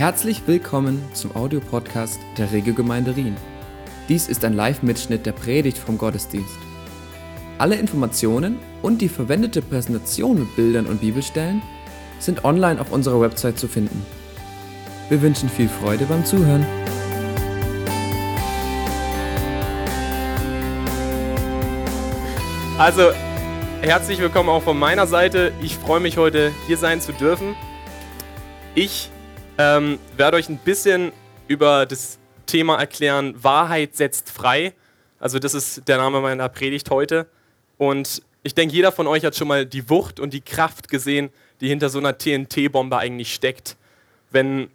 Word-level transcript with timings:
Herzlich 0.00 0.40
willkommen 0.46 1.04
zum 1.12 1.36
Audiopodcast 1.36 2.18
der 2.38 2.50
Regelgemeinde 2.52 3.16
Rien. 3.16 3.36
Dies 4.08 4.28
ist 4.28 4.46
ein 4.46 4.54
Live-Mitschnitt 4.54 5.26
der 5.26 5.32
Predigt 5.32 5.76
vom 5.76 5.98
Gottesdienst. 5.98 6.56
Alle 7.58 7.74
Informationen 7.74 8.58
und 8.80 9.02
die 9.02 9.10
verwendete 9.10 9.60
Präsentation 9.60 10.38
mit 10.38 10.56
Bildern 10.56 10.86
und 10.86 11.02
Bibelstellen 11.02 11.60
sind 12.18 12.46
online 12.46 12.80
auf 12.80 12.92
unserer 12.92 13.20
Website 13.20 13.58
zu 13.58 13.68
finden. 13.68 14.06
Wir 15.10 15.20
wünschen 15.20 15.50
viel 15.50 15.68
Freude 15.68 16.06
beim 16.06 16.24
Zuhören. 16.24 16.64
Also, 22.78 23.10
herzlich 23.82 24.18
willkommen 24.18 24.48
auch 24.48 24.62
von 24.62 24.78
meiner 24.78 25.06
Seite. 25.06 25.52
Ich 25.60 25.76
freue 25.76 26.00
mich 26.00 26.16
heute 26.16 26.52
hier 26.66 26.78
sein 26.78 27.02
zu 27.02 27.12
dürfen. 27.12 27.54
Ich 28.74 29.10
ähm, 29.60 29.98
werde 30.16 30.38
euch 30.38 30.48
ein 30.48 30.56
bisschen 30.56 31.12
über 31.46 31.84
das 31.84 32.18
Thema 32.46 32.76
erklären, 32.76 33.34
Wahrheit 33.42 33.94
setzt 33.94 34.30
frei. 34.30 34.72
Also 35.18 35.38
das 35.38 35.52
ist 35.52 35.86
der 35.86 35.98
Name 35.98 36.20
meiner 36.22 36.48
Predigt 36.48 36.88
heute. 36.88 37.26
Und 37.76 38.22
ich 38.42 38.54
denke, 38.54 38.74
jeder 38.74 38.90
von 38.90 39.06
euch 39.06 39.22
hat 39.24 39.36
schon 39.36 39.48
mal 39.48 39.66
die 39.66 39.90
Wucht 39.90 40.18
und 40.18 40.32
die 40.32 40.40
Kraft 40.40 40.88
gesehen, 40.88 41.28
die 41.60 41.68
hinter 41.68 41.90
so 41.90 41.98
einer 41.98 42.16
TNT-Bombe 42.16 42.96
eigentlich 42.96 43.34
steckt. 43.34 43.76
Wenn 44.30 44.70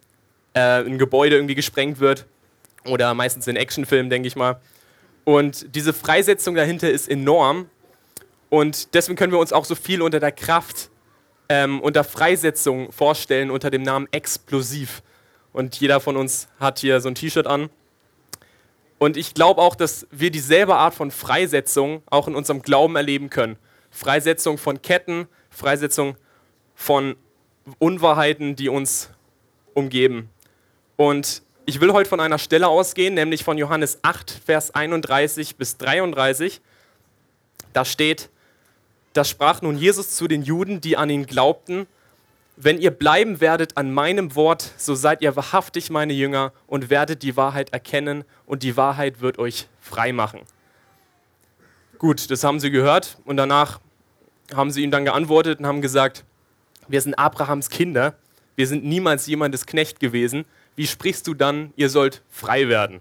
äh, 0.53 0.83
ein 0.83 0.99
Gebäude 0.99 1.35
irgendwie 1.35 1.55
gesprengt 1.55 1.99
wird 1.99 2.27
oder 2.85 3.15
meistens 3.15 3.47
in 3.47 3.55
Actionfilmen, 3.55 4.11
denke 4.11 4.27
ich 4.27 4.35
mal. 4.35 4.61
Und 5.23 5.73
diese 5.73 5.93
Freisetzung 5.93 6.53
dahinter 6.53 6.91
ist 6.91 7.09
enorm. 7.09 7.69
Und 8.49 8.93
deswegen 8.93 9.17
können 9.17 9.33
wir 9.33 9.39
uns 9.39 9.51
auch 9.51 9.65
so 9.65 9.73
viel 9.73 10.03
unter 10.03 10.19
der 10.19 10.31
Kraft 10.31 10.91
ähm, 11.49 11.81
unter 11.81 12.03
Freisetzung 12.03 12.91
vorstellen 12.91 13.51
unter 13.51 13.69
dem 13.69 13.83
Namen 13.83 14.07
Explosiv. 14.11 15.01
Und 15.53 15.79
jeder 15.79 15.99
von 15.99 16.17
uns 16.17 16.47
hat 16.59 16.79
hier 16.79 16.99
so 17.01 17.09
ein 17.09 17.15
T-Shirt 17.15 17.47
an. 17.47 17.69
Und 18.97 19.17
ich 19.17 19.33
glaube 19.33 19.61
auch, 19.61 19.75
dass 19.75 20.07
wir 20.11 20.31
dieselbe 20.31 20.75
Art 20.75 20.93
von 20.93 21.11
Freisetzung 21.11 22.01
auch 22.09 22.27
in 22.27 22.35
unserem 22.35 22.61
Glauben 22.61 22.95
erleben 22.95 23.29
können. 23.29 23.57
Freisetzung 23.91 24.57
von 24.57 24.81
Ketten, 24.81 25.27
Freisetzung 25.49 26.17
von 26.75 27.15
Unwahrheiten, 27.79 28.55
die 28.55 28.69
uns 28.69 29.09
umgeben. 29.73 30.29
Und 30.97 31.41
ich 31.65 31.81
will 31.81 31.91
heute 31.93 32.09
von 32.09 32.19
einer 32.19 32.37
Stelle 32.37 32.67
ausgehen, 32.67 33.15
nämlich 33.15 33.43
von 33.43 33.57
Johannes 33.57 33.99
8, 34.01 34.41
Vers 34.45 34.75
31 34.75 35.55
bis 35.55 35.77
33. 35.77 36.61
Da 37.73 37.85
steht, 37.85 38.29
da 39.15 39.23
sprach 39.23 39.61
nun 39.61 39.77
Jesus 39.77 40.11
zu 40.11 40.27
den 40.27 40.43
Juden, 40.43 40.81
die 40.81 40.97
an 40.97 41.09
ihn 41.09 41.25
glaubten, 41.25 41.87
wenn 42.57 42.77
ihr 42.79 42.91
bleiben 42.91 43.39
werdet 43.39 43.77
an 43.77 43.93
meinem 43.93 44.35
Wort, 44.35 44.73
so 44.75 44.93
seid 44.93 45.21
ihr 45.21 45.37
wahrhaftig 45.37 45.89
meine 45.89 46.11
Jünger 46.11 46.51
und 46.67 46.89
werdet 46.89 47.23
die 47.23 47.37
Wahrheit 47.37 47.71
erkennen 47.71 48.25
und 48.45 48.61
die 48.61 48.75
Wahrheit 48.75 49.21
wird 49.21 49.39
euch 49.39 49.67
frei 49.79 50.11
machen. 50.11 50.41
Gut, 51.97 52.29
das 52.29 52.43
haben 52.43 52.59
sie 52.59 52.71
gehört 52.71 53.17
und 53.23 53.37
danach 53.37 53.79
haben 54.53 54.69
sie 54.71 54.83
ihm 54.83 54.91
dann 54.91 55.05
geantwortet 55.05 55.59
und 55.59 55.65
haben 55.65 55.81
gesagt, 55.81 56.25
wir 56.89 56.99
sind 56.99 57.13
Abrahams 57.13 57.69
Kinder, 57.69 58.15
wir 58.57 58.67
sind 58.67 58.83
niemals 58.83 59.27
jemandes 59.27 59.65
Knecht 59.65 60.01
gewesen. 60.01 60.43
Wie 60.75 60.87
sprichst 60.87 61.25
du 61.25 61.33
dann, 61.33 61.71
ihr 61.77 61.89
sollt 61.89 62.21
frei 62.29 62.67
werden? 62.67 62.99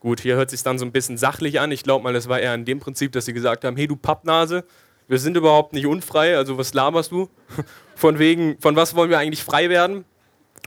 Gut, 0.00 0.20
hier 0.20 0.34
hört 0.34 0.50
sich 0.50 0.64
dann 0.64 0.78
so 0.78 0.84
ein 0.84 0.92
bisschen 0.92 1.18
sachlich 1.18 1.60
an. 1.60 1.70
Ich 1.70 1.84
glaube 1.84 2.02
mal, 2.02 2.12
das 2.12 2.28
war 2.28 2.40
eher 2.40 2.54
in 2.54 2.64
dem 2.64 2.80
Prinzip, 2.80 3.12
dass 3.12 3.26
sie 3.26 3.32
gesagt 3.32 3.64
haben, 3.64 3.76
hey 3.76 3.86
du 3.86 3.94
Pappnase, 3.94 4.64
wir 5.10 5.18
sind 5.18 5.36
überhaupt 5.36 5.72
nicht 5.72 5.86
unfrei, 5.86 6.36
also 6.36 6.56
was 6.56 6.72
laberst 6.72 7.10
du? 7.10 7.28
Von 7.96 8.20
wegen, 8.20 8.58
von 8.60 8.76
was 8.76 8.94
wollen 8.94 9.10
wir 9.10 9.18
eigentlich 9.18 9.42
frei 9.42 9.68
werden? 9.68 10.06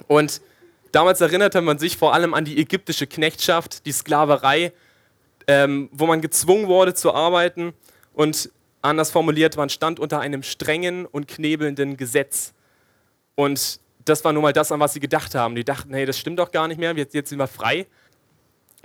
Und 0.07 0.39
damals 0.91 1.19
erinnerte 1.19 1.61
man 1.61 1.79
sich 1.79 1.97
vor 1.97 2.13
allem 2.13 2.35
an 2.35 2.45
die 2.45 2.59
ägyptische 2.59 3.07
Knechtschaft, 3.07 3.87
die 3.87 3.91
Sklaverei, 3.91 4.71
ähm, 5.47 5.89
wo 5.91 6.05
man 6.05 6.21
gezwungen 6.21 6.67
wurde 6.67 6.93
zu 6.93 7.11
arbeiten 7.11 7.73
und 8.13 8.51
anders 8.83 9.09
formuliert, 9.09 9.57
man 9.57 9.69
stand 9.69 9.99
unter 9.99 10.19
einem 10.19 10.43
strengen 10.43 11.07
und 11.07 11.27
knebelnden 11.27 11.97
Gesetz. 11.97 12.53
Und 13.33 13.79
das 14.05 14.23
war 14.23 14.31
nun 14.31 14.43
mal 14.43 14.53
das, 14.53 14.71
an 14.71 14.79
was 14.79 14.93
sie 14.93 14.99
gedacht 14.99 15.33
haben. 15.33 15.55
Die 15.55 15.63
dachten, 15.63 15.91
hey, 15.91 16.05
das 16.05 16.19
stimmt 16.19 16.37
doch 16.37 16.51
gar 16.51 16.67
nicht 16.67 16.77
mehr, 16.77 16.95
jetzt, 16.95 17.15
jetzt 17.15 17.29
sind 17.29 17.39
wir 17.39 17.47
frei. 17.47 17.87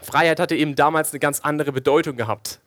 Freiheit 0.03 0.41
hatte 0.41 0.57
eben 0.57 0.75
damals 0.75 1.11
eine 1.13 1.21
ganz 1.21 1.41
andere 1.41 1.73
Bedeutung 1.73 2.17
gehabt 2.17 2.61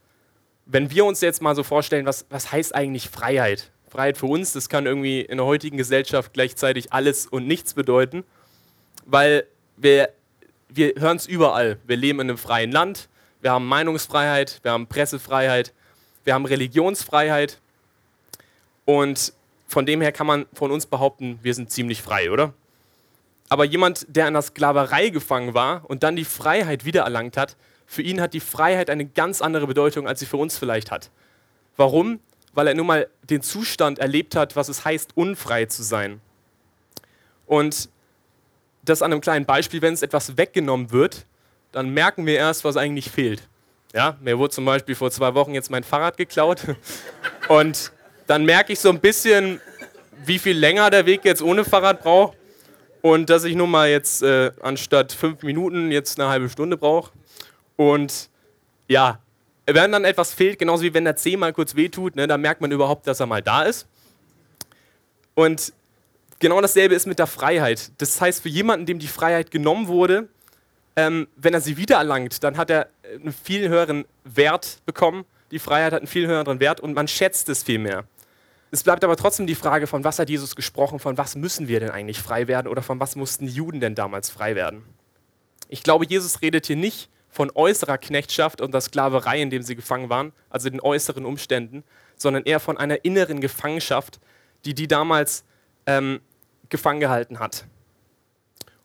wenn 0.66 0.90
wir 0.92 1.06
uns 1.06 1.22
jetzt 1.22 1.42
mal 1.42 1.56
so 1.56 1.64
vorstellen, 1.64 2.06
was, 2.06 2.26
was 2.30 2.52
heißt 2.52 2.76
eigentlich 2.76 3.10
Freiheit? 3.10 3.72
Freiheit 3.90 4.18
für 4.18 4.28
uns, 4.28 4.54
das 4.54 4.70
kann 4.70 4.86
irgendwie 4.86 5.22
in 5.22 5.38
der 5.38 5.46
heutigen 5.46 5.78
Gesellschaft 5.78 6.34
gleichzeitig 6.34 6.94
alles 6.94 7.28
und 7.28 7.46
nichts 7.46 7.74
bedeuten, 7.74 8.24
weil 9.06 9.46
wir, 9.76 10.10
wir 10.70 10.94
hören 10.98 11.18
es 11.18 11.28
überall. 11.28 11.78
Wir 11.86 11.98
leben 11.98 12.22
in 12.22 12.30
einem 12.30 12.38
freien 12.38 12.72
Land, 12.72 13.10
wir 13.42 13.52
haben 13.52 13.68
Meinungsfreiheit, 13.68 14.60
wir 14.64 14.72
haben 14.72 14.88
Pressefreiheit, 14.88 15.74
wir 16.24 16.34
haben 16.34 16.46
Religionsfreiheit 16.46 17.60
und 18.86 19.34
von 19.68 19.86
dem 19.86 20.02
her 20.02 20.12
kann 20.12 20.28
man 20.28 20.46
von 20.54 20.72
uns 20.72 20.86
behaupten, 20.86 21.40
wir 21.42 21.54
sind 21.54 21.72
ziemlich 21.72 22.02
frei, 22.02 22.32
oder? 22.32 22.54
Aber 23.50 23.66
jemand, 23.66 24.06
der 24.08 24.28
in 24.28 24.34
der 24.34 24.42
Sklaverei 24.42 25.10
gefangen 25.10 25.54
war 25.54 25.90
und 25.90 26.04
dann 26.04 26.16
die 26.16 26.24
Freiheit 26.24 26.86
wiedererlangt 26.86 27.36
hat, 27.36 27.58
für 27.92 28.04
ihn 28.04 28.22
hat 28.22 28.34
die 28.34 28.40
Freiheit 28.40 28.90
eine 28.90 29.06
ganz 29.06 29.42
andere 29.42 29.68
Bedeutung, 29.68 30.08
als 30.08 30.22
sie 30.22 30.26
für 30.26 30.38
uns 30.38 30.58
vielleicht 30.58 30.92
hat. 30.92 31.12
Warum? 31.76 32.22
Weil 32.54 32.68
er 32.68 32.74
nun 32.74 32.88
mal 32.88 33.10
den 33.30 33.42
Zustand 33.42 34.00
erlebt 34.00 34.34
hat, 34.34 34.56
was 34.56 34.70
es 34.70 34.86
heißt, 34.86 35.12
unfrei 35.16 35.66
zu 35.66 35.84
sein. 35.84 36.22
Und 37.48 37.90
das 38.84 39.02
an 39.02 39.12
einem 39.12 39.20
kleinen 39.20 39.46
Beispiel, 39.46 39.82
wenn 39.82 39.94
es 39.94 40.04
etwas 40.04 40.38
weggenommen 40.38 40.92
wird, 40.92 41.26
dann 41.74 41.90
merken 41.90 42.26
wir 42.26 42.38
erst, 42.38 42.64
was 42.64 42.78
eigentlich 42.78 43.12
fehlt. 43.12 43.50
Ja, 43.94 44.16
mir 44.22 44.40
wurde 44.40 44.52
zum 44.52 44.64
Beispiel 44.64 44.96
vor 44.96 45.12
zwei 45.12 45.34
Wochen 45.34 45.54
jetzt 45.54 45.70
mein 45.70 45.84
Fahrrad 45.84 46.16
geklaut. 46.16 46.62
Und 47.50 47.92
dann 48.26 48.46
merke 48.46 48.72
ich 48.72 48.80
so 48.80 48.88
ein 48.88 49.02
bisschen, 49.02 49.60
wie 50.24 50.40
viel 50.40 50.58
länger 50.58 50.92
der 50.92 51.06
Weg 51.06 51.26
jetzt 51.26 51.42
ohne 51.42 51.66
Fahrrad 51.66 52.04
braucht. 52.04 52.38
Und 53.02 53.30
dass 53.30 53.44
ich 53.44 53.56
nun 53.56 53.70
mal 53.70 53.90
jetzt 53.90 54.24
äh, 54.24 54.52
anstatt 54.62 55.12
fünf 55.12 55.44
Minuten 55.44 55.92
jetzt 55.92 56.18
eine 56.22 56.30
halbe 56.30 56.48
Stunde 56.48 56.78
brauche. 56.78 57.12
Und 57.82 58.30
ja, 58.88 59.18
wenn 59.66 59.92
dann 59.92 60.06
etwas 60.06 60.36
fehlt, 60.36 60.60
genauso 60.60 60.84
wie 60.84 60.94
wenn 60.94 61.04
der 61.04 61.16
Zeh 61.16 61.36
mal 61.36 61.52
kurz 61.52 61.76
wehtut, 61.76 62.16
ne, 62.16 62.28
dann 62.28 62.40
merkt 62.40 62.62
man 62.62 62.72
überhaupt, 62.72 63.08
dass 63.08 63.20
er 63.20 63.26
mal 63.26 63.42
da 63.42 63.64
ist. 63.64 63.88
Und 65.34 65.74
genau 66.38 66.62
dasselbe 66.62 66.94
ist 66.94 67.08
mit 67.08 67.18
der 67.18 67.26
Freiheit. 67.26 67.92
Das 67.98 68.22
heißt, 68.22 68.44
für 68.44 68.50
jemanden, 68.50 68.86
dem 68.86 69.00
die 69.00 69.08
Freiheit 69.08 69.50
genommen 69.50 69.88
wurde, 69.88 70.30
ähm, 70.96 71.28
wenn 71.36 71.56
er 71.56 71.62
sie 71.62 71.76
wiedererlangt, 71.76 72.44
dann 72.44 72.56
hat 72.56 72.70
er 72.70 72.88
einen 73.16 73.34
viel 73.34 73.68
höheren 73.68 74.06
Wert 74.26 74.78
bekommen. 74.86 75.26
Die 75.50 75.58
Freiheit 75.58 75.94
hat 75.94 76.02
einen 76.02 76.08
viel 76.08 76.28
höheren 76.28 76.60
Wert 76.60 76.82
und 76.82 76.94
man 76.94 77.08
schätzt 77.08 77.50
es 77.50 77.64
viel 77.64 77.80
mehr. 77.80 78.04
Es 78.70 78.84
bleibt 78.84 79.04
aber 79.04 79.18
trotzdem 79.18 79.48
die 79.48 79.56
Frage, 79.56 79.88
von 79.88 80.04
was 80.04 80.20
hat 80.20 80.30
Jesus 80.30 80.56
gesprochen, 80.56 81.00
von 81.00 81.18
was 81.18 81.36
müssen 81.36 81.68
wir 81.68 81.80
denn 81.80 81.90
eigentlich 81.90 82.20
frei 82.20 82.48
werden 82.48 82.68
oder 82.68 82.84
von 82.84 83.00
was 83.00 83.16
mussten 83.16 83.48
die 83.48 83.54
Juden 83.54 83.80
denn 83.80 83.96
damals 83.96 84.30
frei 84.30 84.54
werden? 84.54 84.84
Ich 85.68 85.82
glaube, 85.82 86.06
Jesus 86.06 86.44
redet 86.44 86.68
hier 86.68 86.76
nicht 86.76 87.10
von 87.32 87.50
äußerer 87.56 87.98
Knechtschaft 87.98 88.62
und 88.62 88.74
der 88.74 88.82
Sklaverei, 88.82 89.42
in 89.42 89.50
dem 89.50 89.64
sie 89.64 89.76
gefangen 89.76 90.10
waren, 90.10 90.34
also 90.50 90.70
den 90.70 90.82
äußeren 90.82 91.26
Umständen, 91.26 91.84
sondern 92.18 92.44
eher 92.44 92.60
von 92.60 92.78
einer 92.78 93.04
inneren 93.06 93.40
Gefangenschaft, 93.40 94.20
die 94.66 94.74
die 94.74 94.88
damals 94.88 95.44
ähm, 95.86 96.20
gefangen 96.70 97.00
gehalten 97.00 97.40
hat. 97.40 97.66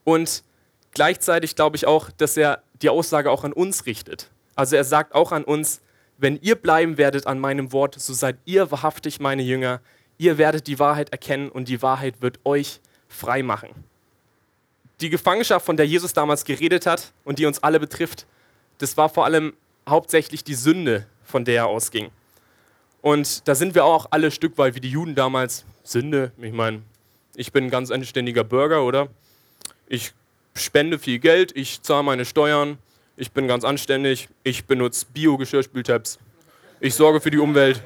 Und 0.05 0.45
gleichzeitig 0.93 1.57
glaube 1.57 1.77
ich 1.77 1.87
auch, 1.87 2.11
dass 2.11 2.37
er 2.37 2.63
die 2.81 2.89
Aussage 2.89 3.31
auch 3.31 3.45
an 3.45 3.53
uns 3.53 3.87
richtet. 3.87 4.31
Also 4.55 4.77
er 4.77 4.85
sagt 4.85 5.15
auch 5.15 5.33
an 5.33 5.45
uns, 5.45 5.81
wenn 6.17 6.39
ihr 6.41 6.55
bleiben 6.55 6.97
werdet 6.97 7.27
an 7.27 7.39
meinem 7.39 7.73
Wort, 7.73 7.97
so 7.99 8.15
seid 8.15 8.39
ihr 8.45 8.71
wahrhaftig 8.71 9.21
meine 9.21 9.43
Jünger. 9.43 9.81
Ihr 10.19 10.39
werdet 10.39 10.67
die 10.67 10.79
Wahrheit 10.79 11.11
erkennen 11.11 11.51
und 11.51 11.69
die 11.69 11.83
Wahrheit 11.83 12.23
wird 12.23 12.39
euch 12.45 12.81
frei 13.09 13.43
machen. 13.43 13.69
Die 15.01 15.11
Gefangenschaft, 15.11 15.67
von 15.67 15.77
der 15.77 15.87
Jesus 15.87 16.15
damals 16.15 16.45
geredet 16.45 16.87
hat 16.87 17.13
und 17.25 17.39
die 17.39 17.45
uns 17.45 17.63
alle 17.63 17.79
betrifft, 17.79 18.27
das 18.79 18.97
war 18.97 19.09
vor 19.09 19.25
allem 19.25 19.55
hauptsächlich 19.89 20.45
die 20.45 20.55
Sünde, 20.55 21.07
von 21.25 21.45
der 21.45 21.57
er 21.57 21.67
ausging. 21.67 22.11
Und 23.03 23.47
da 23.47 23.55
sind 23.55 23.75
wir 23.75 23.85
auch 23.85 24.07
alle 24.11 24.31
Stück 24.31 24.59
weit 24.59 24.75
wie 24.75 24.81
die 24.81 24.91
Juden 24.91 25.15
damals. 25.15 25.65
Sünde, 25.85 26.33
ich 26.41 26.53
meine, 26.53 26.83
ich 27.37 27.53
bin 27.53 27.65
ein 27.65 27.71
ganz 27.71 27.91
anständiger 27.91 28.43
Bürger, 28.43 28.85
oder? 28.85 29.09
Ich 29.87 30.13
spende 30.55 30.99
viel 30.99 31.19
Geld, 31.19 31.57
ich 31.57 31.83
zahle 31.83 32.03
meine 32.03 32.25
Steuern, 32.25 32.79
ich 33.17 33.31
bin 33.31 33.47
ganz 33.47 33.65
anständig, 33.65 34.29
ich 34.43 34.65
benutze 34.65 35.07
Bio-Geschirrspültabs, 35.13 36.19
ich 36.81 36.95
sorge 36.95 37.21
für 37.21 37.31
die 37.31 37.39
Umwelt. 37.39 37.83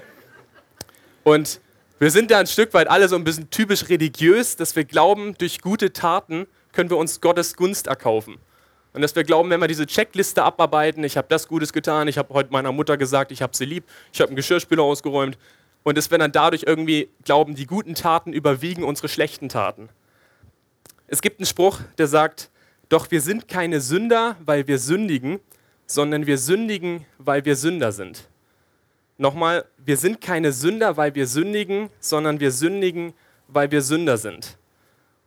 Und 1.24 1.60
wir 1.98 2.10
sind 2.10 2.30
da 2.30 2.38
ein 2.38 2.46
Stück 2.46 2.72
weit 2.72 2.88
alle 2.88 3.08
so 3.08 3.16
ein 3.16 3.24
bisschen 3.24 3.50
typisch 3.50 3.88
religiös, 3.90 4.56
dass 4.56 4.74
wir 4.74 4.84
glauben, 4.84 5.36
durch 5.36 5.60
gute 5.60 5.92
Taten 5.92 6.46
können 6.72 6.88
wir 6.88 6.96
uns 6.96 7.20
Gottes 7.20 7.56
Gunst 7.56 7.88
erkaufen. 7.88 8.38
Und 8.92 9.02
dass 9.02 9.14
wir 9.14 9.24
glauben, 9.24 9.50
wenn 9.50 9.60
wir 9.60 9.68
diese 9.68 9.86
Checkliste 9.86 10.42
abarbeiten, 10.42 11.04
ich 11.04 11.16
habe 11.16 11.28
das 11.28 11.46
Gutes 11.46 11.72
getan, 11.72 12.08
ich 12.08 12.18
habe 12.18 12.34
heute 12.34 12.50
meiner 12.52 12.72
Mutter 12.72 12.96
gesagt, 12.96 13.30
ich 13.30 13.40
habe 13.40 13.56
sie 13.56 13.64
lieb, 13.64 13.84
ich 14.12 14.20
habe 14.20 14.30
einen 14.30 14.36
Geschirrspüler 14.36 14.82
ausgeräumt. 14.82 15.38
Und 15.82 15.96
dass 15.96 16.10
wir 16.10 16.18
dann 16.18 16.32
dadurch 16.32 16.64
irgendwie 16.66 17.08
glauben, 17.24 17.54
die 17.54 17.66
guten 17.66 17.94
Taten 17.94 18.32
überwiegen 18.32 18.84
unsere 18.84 19.08
schlechten 19.08 19.48
Taten. 19.48 19.88
Es 21.06 21.22
gibt 21.22 21.40
einen 21.40 21.46
Spruch, 21.46 21.80
der 21.98 22.06
sagt, 22.06 22.50
doch 22.88 23.10
wir 23.10 23.20
sind 23.20 23.48
keine 23.48 23.80
Sünder, 23.80 24.36
weil 24.44 24.66
wir 24.66 24.78
sündigen, 24.78 25.40
sondern 25.86 26.26
wir 26.26 26.38
sündigen, 26.38 27.06
weil 27.18 27.44
wir 27.44 27.56
Sünder 27.56 27.92
sind. 27.92 28.28
Nochmal, 29.16 29.64
wir 29.78 29.96
sind 29.96 30.20
keine 30.20 30.52
Sünder, 30.52 30.96
weil 30.96 31.14
wir 31.14 31.26
sündigen, 31.26 31.90
sondern 32.00 32.40
wir 32.40 32.50
sündigen, 32.50 33.12
weil 33.48 33.70
wir 33.70 33.82
Sünder 33.82 34.18
sind. 34.18 34.56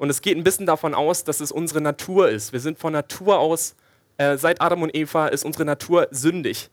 Und 0.03 0.09
es 0.09 0.21
geht 0.21 0.35
ein 0.35 0.43
bisschen 0.43 0.65
davon 0.65 0.93
aus, 0.93 1.23
dass 1.23 1.39
es 1.39 1.49
unsere 1.49 1.79
Natur 1.79 2.27
ist. 2.27 2.51
Wir 2.51 2.59
sind 2.59 2.77
von 2.77 2.91
Natur 2.91 3.39
aus, 3.39 3.73
äh, 4.17 4.35
seit 4.35 4.59
Adam 4.59 4.81
und 4.81 4.93
Eva 4.93 5.27
ist 5.27 5.45
unsere 5.45 5.63
Natur 5.63 6.09
sündig. 6.11 6.69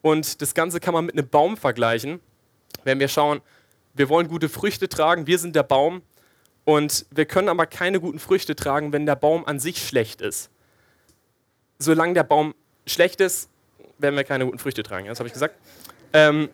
Und 0.00 0.40
das 0.40 0.54
Ganze 0.54 0.78
kann 0.78 0.94
man 0.94 1.06
mit 1.06 1.18
einem 1.18 1.28
Baum 1.28 1.56
vergleichen. 1.56 2.20
Wenn 2.84 3.00
wir 3.00 3.08
schauen, 3.08 3.40
wir 3.94 4.08
wollen 4.08 4.28
gute 4.28 4.48
Früchte 4.48 4.88
tragen, 4.88 5.26
wir 5.26 5.40
sind 5.40 5.56
der 5.56 5.64
Baum. 5.64 6.02
Und 6.64 7.04
wir 7.10 7.26
können 7.26 7.48
aber 7.48 7.66
keine 7.66 7.98
guten 7.98 8.20
Früchte 8.20 8.54
tragen, 8.54 8.92
wenn 8.92 9.06
der 9.06 9.16
Baum 9.16 9.44
an 9.44 9.58
sich 9.58 9.84
schlecht 9.84 10.20
ist. 10.20 10.48
Solange 11.80 12.14
der 12.14 12.22
Baum 12.22 12.54
schlecht 12.86 13.20
ist, 13.20 13.50
werden 13.98 14.14
wir 14.14 14.22
keine 14.22 14.44
guten 14.44 14.60
Früchte 14.60 14.84
tragen. 14.84 15.08
Das 15.08 15.18
habe 15.18 15.26
ich 15.26 15.32
gesagt. 15.32 15.56
Ähm, 16.12 16.48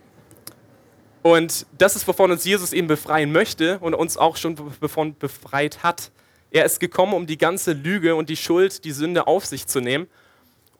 und 1.25 1.65
das 1.79 1.97
ist, 1.97 2.07
wovon 2.07 2.31
uns 2.33 2.45
Jesus 2.45 2.75
eben 2.75 2.87
befreien 2.87 3.33
möchte 3.33 3.79
und 3.79 3.95
uns 3.95 4.19
auch 4.19 4.37
schon 4.37 4.59
davon 4.83 5.17
befreit 5.17 5.83
hat. 5.83 6.11
Er 6.51 6.67
ist 6.67 6.81
gekommen, 6.81 7.15
um 7.15 7.27
die 7.27 7.39
ganze 7.39 7.73
Lüge 7.73 8.15
und 8.15 8.29
die 8.29 8.37
Schuld, 8.37 8.85
die 8.85 8.93
Sünde 8.93 9.27
auf 9.27 9.47
sich 9.47 9.67
zu 9.67 9.81
nehmen 9.81 10.07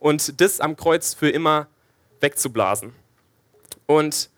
und 0.01 0.43
das 0.43 0.61
am 0.61 0.77
Kreuz 0.77 1.15
für 1.15 1.31
immer 1.31 1.67
wegzublasen. 2.21 2.93
Und 3.87 4.29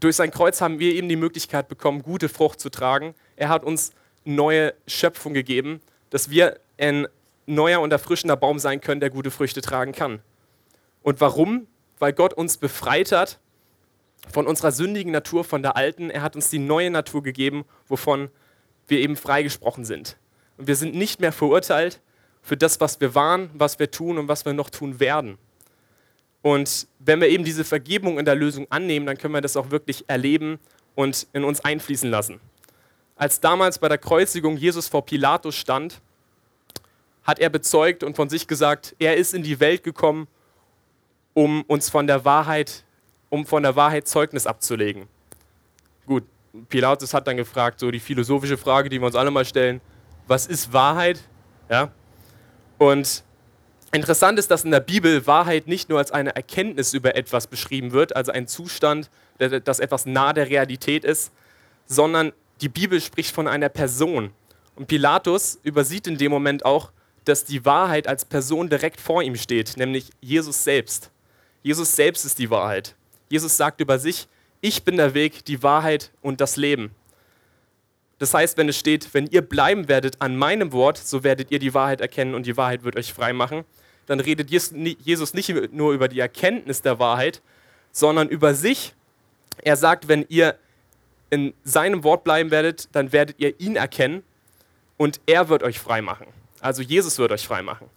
durch 0.00 0.16
sein 0.16 0.32
Kreuz 0.32 0.60
haben 0.60 0.80
wir 0.80 0.92
eben 0.92 1.08
die 1.08 1.14
Möglichkeit 1.14 1.68
bekommen, 1.68 2.02
gute 2.02 2.28
Frucht 2.28 2.58
zu 2.58 2.68
tragen. 2.68 3.14
Er 3.36 3.48
hat 3.48 3.62
uns 3.62 3.92
neue 4.24 4.74
Schöpfung 4.88 5.34
gegeben, 5.34 5.80
dass 6.10 6.30
wir 6.30 6.58
ein 6.78 7.06
neuer 7.46 7.80
und 7.80 7.92
erfrischender 7.92 8.36
Baum 8.36 8.58
sein 8.58 8.80
können, 8.80 9.00
der 9.00 9.10
gute 9.10 9.30
Früchte 9.30 9.60
tragen 9.60 9.92
kann. 9.92 10.20
Und 11.04 11.20
warum? 11.20 11.68
Weil 12.00 12.12
Gott 12.12 12.34
uns 12.34 12.56
befreit 12.56 13.12
hat 13.12 13.38
von 14.32 14.46
unserer 14.46 14.72
sündigen 14.72 15.12
Natur, 15.12 15.44
von 15.44 15.62
der 15.62 15.76
alten. 15.76 16.10
Er 16.10 16.22
hat 16.22 16.36
uns 16.36 16.50
die 16.50 16.58
neue 16.58 16.90
Natur 16.90 17.22
gegeben, 17.22 17.64
wovon 17.88 18.30
wir 18.88 18.98
eben 18.98 19.16
freigesprochen 19.16 19.84
sind. 19.84 20.16
Und 20.56 20.66
wir 20.66 20.76
sind 20.76 20.94
nicht 20.94 21.20
mehr 21.20 21.32
verurteilt 21.32 22.00
für 22.42 22.56
das, 22.56 22.80
was 22.80 23.00
wir 23.00 23.14
waren, 23.14 23.50
was 23.54 23.78
wir 23.78 23.90
tun 23.90 24.18
und 24.18 24.28
was 24.28 24.44
wir 24.44 24.52
noch 24.52 24.70
tun 24.70 25.00
werden. 25.00 25.38
Und 26.42 26.86
wenn 26.98 27.20
wir 27.20 27.28
eben 27.28 27.44
diese 27.44 27.64
Vergebung 27.64 28.18
in 28.18 28.26
der 28.26 28.34
Lösung 28.34 28.66
annehmen, 28.68 29.06
dann 29.06 29.16
können 29.16 29.32
wir 29.32 29.40
das 29.40 29.56
auch 29.56 29.70
wirklich 29.70 30.04
erleben 30.08 30.58
und 30.94 31.26
in 31.32 31.42
uns 31.42 31.60
einfließen 31.64 32.10
lassen. 32.10 32.38
Als 33.16 33.40
damals 33.40 33.78
bei 33.78 33.88
der 33.88 33.98
Kreuzigung 33.98 34.56
Jesus 34.56 34.88
vor 34.88 35.06
Pilatus 35.06 35.54
stand, 35.54 36.00
hat 37.22 37.38
er 37.38 37.48
bezeugt 37.48 38.04
und 38.04 38.16
von 38.16 38.28
sich 38.28 38.46
gesagt, 38.46 38.94
er 38.98 39.16
ist 39.16 39.32
in 39.32 39.42
die 39.42 39.58
Welt 39.60 39.82
gekommen, 39.82 40.28
um 41.32 41.62
uns 41.62 41.88
von 41.88 42.06
der 42.06 42.24
Wahrheit, 42.24 42.84
um 43.34 43.44
von 43.44 43.64
der 43.64 43.74
Wahrheit 43.74 44.06
Zeugnis 44.06 44.46
abzulegen. 44.46 45.08
Gut, 46.06 46.22
Pilatus 46.68 47.12
hat 47.12 47.26
dann 47.26 47.36
gefragt, 47.36 47.80
so 47.80 47.90
die 47.90 47.98
philosophische 47.98 48.56
Frage, 48.56 48.88
die 48.88 49.00
wir 49.00 49.06
uns 49.06 49.16
alle 49.16 49.32
mal 49.32 49.44
stellen, 49.44 49.80
was 50.28 50.46
ist 50.46 50.72
Wahrheit? 50.72 51.20
Ja? 51.68 51.90
Und 52.78 53.24
interessant 53.92 54.38
ist, 54.38 54.52
dass 54.52 54.64
in 54.64 54.70
der 54.70 54.80
Bibel 54.80 55.26
Wahrheit 55.26 55.66
nicht 55.66 55.88
nur 55.88 55.98
als 55.98 56.12
eine 56.12 56.34
Erkenntnis 56.36 56.94
über 56.94 57.16
etwas 57.16 57.48
beschrieben 57.48 57.90
wird, 57.90 58.14
also 58.14 58.30
ein 58.30 58.46
Zustand, 58.46 59.10
dass 59.38 59.80
etwas 59.80 60.06
nah 60.06 60.32
der 60.32 60.48
Realität 60.48 61.04
ist, 61.04 61.32
sondern 61.86 62.32
die 62.60 62.68
Bibel 62.68 63.00
spricht 63.00 63.34
von 63.34 63.48
einer 63.48 63.68
Person. 63.68 64.30
Und 64.76 64.86
Pilatus 64.86 65.58
übersieht 65.64 66.06
in 66.06 66.18
dem 66.18 66.30
Moment 66.30 66.64
auch, 66.64 66.92
dass 67.24 67.44
die 67.44 67.64
Wahrheit 67.64 68.06
als 68.06 68.24
Person 68.24 68.68
direkt 68.68 69.00
vor 69.00 69.22
ihm 69.24 69.34
steht, 69.34 69.76
nämlich 69.76 70.10
Jesus 70.20 70.62
selbst. 70.62 71.10
Jesus 71.62 71.96
selbst 71.96 72.24
ist 72.24 72.38
die 72.38 72.50
Wahrheit. 72.50 72.94
Jesus 73.28 73.56
sagt 73.56 73.80
über 73.80 73.98
sich, 73.98 74.28
ich 74.60 74.84
bin 74.84 74.96
der 74.96 75.14
Weg, 75.14 75.44
die 75.44 75.62
Wahrheit 75.62 76.10
und 76.22 76.40
das 76.40 76.56
Leben. 76.56 76.90
Das 78.18 78.32
heißt, 78.32 78.56
wenn 78.56 78.68
es 78.68 78.78
steht, 78.78 79.12
wenn 79.12 79.26
ihr 79.26 79.42
bleiben 79.42 79.88
werdet 79.88 80.20
an 80.22 80.36
meinem 80.36 80.72
Wort, 80.72 80.98
so 80.98 81.24
werdet 81.24 81.50
ihr 81.50 81.58
die 81.58 81.74
Wahrheit 81.74 82.00
erkennen 82.00 82.34
und 82.34 82.46
die 82.46 82.56
Wahrheit 82.56 82.84
wird 82.84 82.96
euch 82.96 83.12
frei 83.12 83.32
machen, 83.32 83.64
dann 84.06 84.20
redet 84.20 84.50
Jesus 84.50 85.34
nicht 85.34 85.72
nur 85.72 85.92
über 85.92 86.08
die 86.08 86.20
Erkenntnis 86.20 86.82
der 86.82 86.98
Wahrheit, 86.98 87.42
sondern 87.92 88.28
über 88.28 88.54
sich. 88.54 88.94
Er 89.62 89.76
sagt, 89.76 90.08
wenn 90.08 90.26
ihr 90.28 90.58
in 91.30 91.54
seinem 91.64 92.04
Wort 92.04 92.24
bleiben 92.24 92.50
werdet, 92.50 92.88
dann 92.92 93.12
werdet 93.12 93.36
ihr 93.38 93.58
ihn 93.60 93.76
erkennen 93.76 94.22
und 94.96 95.20
er 95.26 95.48
wird 95.48 95.62
euch 95.62 95.78
frei 95.78 96.02
machen. 96.02 96.26
Also 96.60 96.82
Jesus 96.82 97.18
wird 97.18 97.32
euch 97.32 97.46
frei 97.46 97.62
machen 97.62 97.88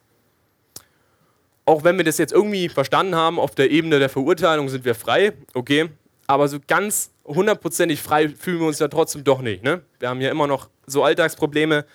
auch 1.67 1.83
wenn 1.83 1.97
wir 1.97 2.05
das 2.05 2.17
jetzt 2.17 2.31
irgendwie 2.31 2.69
verstanden 2.69 3.13
haben, 3.13 3.39
auf 3.39 3.53
der 3.53 3.69
Ebene 3.69 3.99
der 3.99 4.07
Verurteilung 4.07 4.69
sind 4.69 4.85
wir 4.85 4.95
frei, 4.95 5.33
okay, 5.53 5.89
aber 6.25 6.47
so 6.47 6.59
ganz 6.65 7.11
hundertprozentig 7.25 8.01
frei 8.01 8.29
fühlen 8.29 8.59
wir 8.61 8.67
uns 8.67 8.79
ja 8.79 8.87
trotzdem 8.87 9.25
doch 9.25 9.41
nicht. 9.41 9.63
Ne? 9.63 9.81
Wir 9.99 10.07
haben 10.07 10.21
ja 10.21 10.31
immer 10.31 10.47
noch 10.47 10.69
so 10.85 11.03
Alltagsprobleme. 11.03 11.85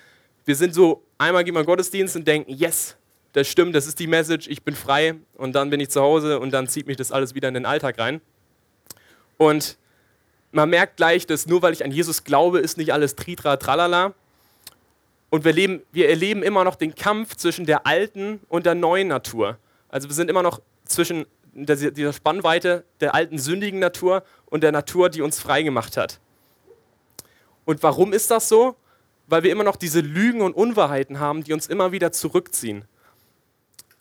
Wir 0.45 0.55
sind 0.55 0.75
so, 0.75 1.03
einmal 1.17 1.43
gehen 1.43 1.55
wir 1.55 1.61
in 1.61 1.65
Gottesdienst 1.65 2.15
und 2.15 2.27
denken, 2.27 2.53
yes, 2.53 2.95
das 3.31 3.47
stimmt, 3.47 3.73
das 3.75 3.87
ist 3.87 3.99
die 3.99 4.05
Message, 4.05 4.47
ich 4.47 4.61
bin 4.61 4.75
frei 4.75 5.15
und 5.33 5.55
dann 5.55 5.71
bin 5.71 5.79
ich 5.79 5.89
zu 5.89 6.01
Hause 6.01 6.39
und 6.39 6.51
dann 6.51 6.67
zieht 6.67 6.85
mich 6.85 6.97
das 6.97 7.11
alles 7.11 7.33
wieder 7.33 7.47
in 7.47 7.55
den 7.55 7.65
Alltag 7.65 7.97
rein. 7.97 8.21
Und 9.37 9.79
man 10.51 10.69
merkt 10.69 10.97
gleich, 10.97 11.25
dass 11.25 11.47
nur 11.47 11.63
weil 11.63 11.73
ich 11.73 11.83
an 11.83 11.89
Jesus 11.89 12.23
glaube, 12.23 12.59
ist 12.59 12.77
nicht 12.77 12.93
alles 12.93 13.15
Tritra, 13.15 13.57
Tralala. 13.57 14.13
Und 15.33 15.45
wir, 15.45 15.51
leben, 15.51 15.81
wir 15.91 16.09
erleben 16.09 16.43
immer 16.43 16.63
noch 16.63 16.75
den 16.75 16.93
Kampf 16.93 17.35
zwischen 17.35 17.65
der 17.65 17.87
alten 17.87 18.39
und 18.49 18.67
der 18.67 18.75
neuen 18.75 19.07
Natur. 19.07 19.57
Also 19.89 20.07
wir 20.07 20.13
sind 20.13 20.29
immer 20.29 20.43
noch 20.43 20.61
zwischen 20.85 21.25
dieser 21.55 22.13
Spannweite 22.13 22.83
der 22.99 23.15
alten 23.15 23.39
sündigen 23.39 23.79
Natur 23.79 24.23
und 24.45 24.61
der 24.61 24.71
Natur, 24.71 25.09
die 25.09 25.23
uns 25.23 25.39
frei 25.39 25.63
gemacht 25.63 25.97
hat. 25.97 26.19
Und 27.65 27.81
warum 27.81 28.13
ist 28.13 28.29
das 28.29 28.47
so? 28.47 28.75
Weil 29.25 29.41
wir 29.41 29.51
immer 29.51 29.63
noch 29.63 29.75
diese 29.75 30.01
Lügen 30.01 30.41
und 30.41 30.53
Unwahrheiten 30.53 31.19
haben, 31.19 31.43
die 31.43 31.53
uns 31.53 31.65
immer 31.65 31.91
wieder 31.91 32.11
zurückziehen. 32.11 32.85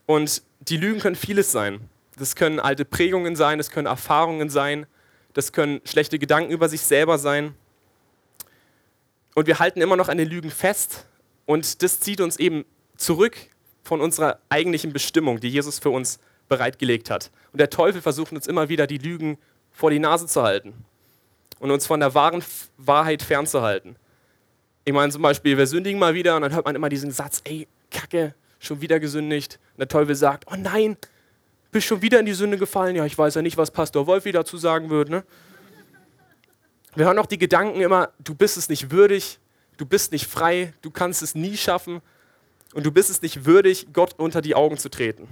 Und 0.04 0.42
die 0.60 0.76
Lügen 0.76 1.00
können 1.00 1.16
vieles 1.16 1.50
sein. 1.50 1.88
Das 2.18 2.36
können 2.36 2.60
alte 2.60 2.84
Prägungen 2.84 3.36
sein, 3.36 3.56
das 3.56 3.70
können 3.70 3.86
Erfahrungen 3.86 4.50
sein, 4.50 4.84
das 5.32 5.52
können 5.52 5.80
schlechte 5.86 6.18
Gedanken 6.18 6.52
über 6.52 6.68
sich 6.68 6.82
selber 6.82 7.16
sein. 7.16 7.54
Und 9.34 9.46
wir 9.46 9.60
halten 9.60 9.80
immer 9.80 9.96
noch 9.96 10.10
an 10.10 10.18
den 10.18 10.28
Lügen 10.28 10.50
fest 10.50 11.06
und 11.52 11.82
das 11.82 12.00
zieht 12.00 12.20
uns 12.20 12.38
eben 12.38 12.64
zurück 12.96 13.36
von 13.82 14.00
unserer 14.00 14.38
eigentlichen 14.48 14.92
Bestimmung, 14.92 15.40
die 15.40 15.48
Jesus 15.48 15.78
für 15.78 15.90
uns 15.90 16.18
bereitgelegt 16.48 17.10
hat. 17.10 17.30
Und 17.52 17.60
der 17.60 17.70
Teufel 17.70 18.00
versucht 18.00 18.32
uns 18.32 18.46
immer 18.46 18.68
wieder, 18.68 18.86
die 18.86 18.98
Lügen 18.98 19.38
vor 19.70 19.90
die 19.90 19.98
Nase 19.98 20.26
zu 20.26 20.42
halten 20.42 20.72
und 21.60 21.70
uns 21.70 21.86
von 21.86 22.00
der 22.00 22.14
wahren 22.14 22.42
Wahrheit 22.76 23.22
fernzuhalten. 23.22 23.96
Ich 24.84 24.92
meine 24.92 25.12
zum 25.12 25.22
Beispiel, 25.22 25.56
wir 25.56 25.66
sündigen 25.66 26.00
mal 26.00 26.14
wieder 26.14 26.36
und 26.36 26.42
dann 26.42 26.54
hört 26.54 26.64
man 26.64 26.74
immer 26.74 26.88
diesen 26.88 27.10
Satz, 27.10 27.40
ey, 27.44 27.68
Kacke, 27.90 28.34
schon 28.58 28.80
wieder 28.80 28.98
gesündigt. 28.98 29.58
Und 29.74 29.80
der 29.80 29.88
Teufel 29.88 30.14
sagt, 30.14 30.46
oh 30.50 30.56
nein, 30.56 30.96
bist 31.70 31.86
schon 31.86 32.02
wieder 32.02 32.18
in 32.20 32.26
die 32.26 32.32
Sünde 32.32 32.58
gefallen. 32.58 32.96
Ja, 32.96 33.04
ich 33.04 33.16
weiß 33.16 33.34
ja 33.34 33.42
nicht, 33.42 33.56
was 33.56 33.70
Pastor 33.70 34.06
Wolf 34.06 34.24
wieder 34.24 34.40
dazu 34.40 34.56
sagen 34.56 34.90
würde. 34.90 35.10
Ne? 35.10 35.24
Wir 36.94 37.06
hören 37.06 37.18
auch 37.18 37.26
die 37.26 37.38
Gedanken 37.38 37.80
immer, 37.80 38.10
du 38.18 38.34
bist 38.34 38.56
es 38.56 38.68
nicht 38.68 38.90
würdig, 38.90 39.38
du 39.76 39.86
bist 39.86 40.12
nicht 40.12 40.26
frei, 40.26 40.72
du 40.82 40.90
kannst 40.90 41.22
es 41.22 41.34
nie 41.34 41.56
schaffen 41.56 42.00
und 42.74 42.84
du 42.84 42.92
bist 42.92 43.10
es 43.10 43.22
nicht 43.22 43.44
würdig, 43.44 43.88
Gott 43.92 44.14
unter 44.18 44.42
die 44.42 44.54
Augen 44.54 44.78
zu 44.78 44.88
treten. 44.88 45.28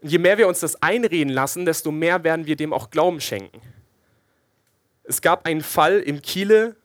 Und 0.00 0.10
je 0.10 0.18
mehr 0.18 0.38
wir 0.38 0.48
uns 0.48 0.60
das 0.60 0.80
einreden 0.82 1.32
lassen, 1.32 1.66
desto 1.66 1.90
mehr 1.90 2.24
werden 2.24 2.46
wir 2.46 2.56
dem 2.56 2.72
auch 2.72 2.90
Glauben 2.90 3.20
schenken. 3.20 3.60
Es 5.04 5.20
gab 5.20 5.46
einen 5.46 5.62
Fall 5.62 6.00
im 6.00 6.22
Kiele 6.22 6.76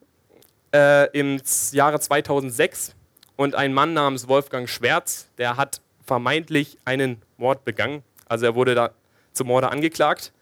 äh, 0.74 1.10
im 1.18 1.40
Jahre 1.72 2.00
2006 2.00 2.96
und 3.36 3.56
ein 3.56 3.74
Mann 3.74 3.94
namens 3.94 4.28
Wolfgang 4.28 4.68
Schwerz, 4.68 5.28
der 5.38 5.58
hat 5.58 5.82
vermeintlich 6.06 6.78
einen 6.86 7.22
Mord 7.38 7.64
begangen. 7.64 8.04
Also 8.26 8.46
er 8.46 8.56
wurde 8.56 8.76
da 8.76 8.92
zum 9.32 9.48
Morde 9.48 9.70
angeklagt. 9.70 10.33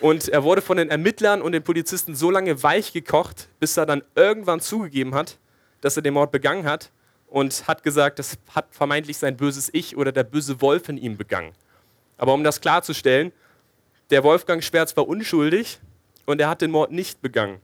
Und 0.00 0.28
er 0.28 0.42
wurde 0.42 0.60
von 0.60 0.76
den 0.76 0.90
Ermittlern 0.90 1.40
und 1.40 1.52
den 1.52 1.62
Polizisten 1.62 2.14
so 2.14 2.30
lange 2.30 2.62
weich 2.62 2.92
gekocht, 2.92 3.48
bis 3.60 3.76
er 3.76 3.86
dann 3.86 4.02
irgendwann 4.14 4.60
zugegeben 4.60 5.14
hat, 5.14 5.38
dass 5.80 5.96
er 5.96 6.02
den 6.02 6.14
Mord 6.14 6.32
begangen 6.32 6.64
hat 6.66 6.90
und 7.26 7.66
hat 7.66 7.82
gesagt, 7.82 8.18
das 8.18 8.38
hat 8.54 8.66
vermeintlich 8.70 9.16
sein 9.18 9.36
böses 9.36 9.70
Ich 9.72 9.96
oder 9.96 10.12
der 10.12 10.24
böse 10.24 10.60
Wolf 10.60 10.88
in 10.88 10.98
ihm 10.98 11.16
begangen. 11.16 11.52
Aber 12.16 12.34
um 12.34 12.44
das 12.44 12.60
klarzustellen, 12.60 13.32
der 14.10 14.22
Wolfgang 14.22 14.62
Schwerz 14.62 14.96
war 14.96 15.08
unschuldig 15.08 15.80
und 16.26 16.40
er 16.40 16.48
hat 16.48 16.60
den 16.60 16.70
Mord 16.70 16.92
nicht 16.92 17.22
begangen. 17.22 17.60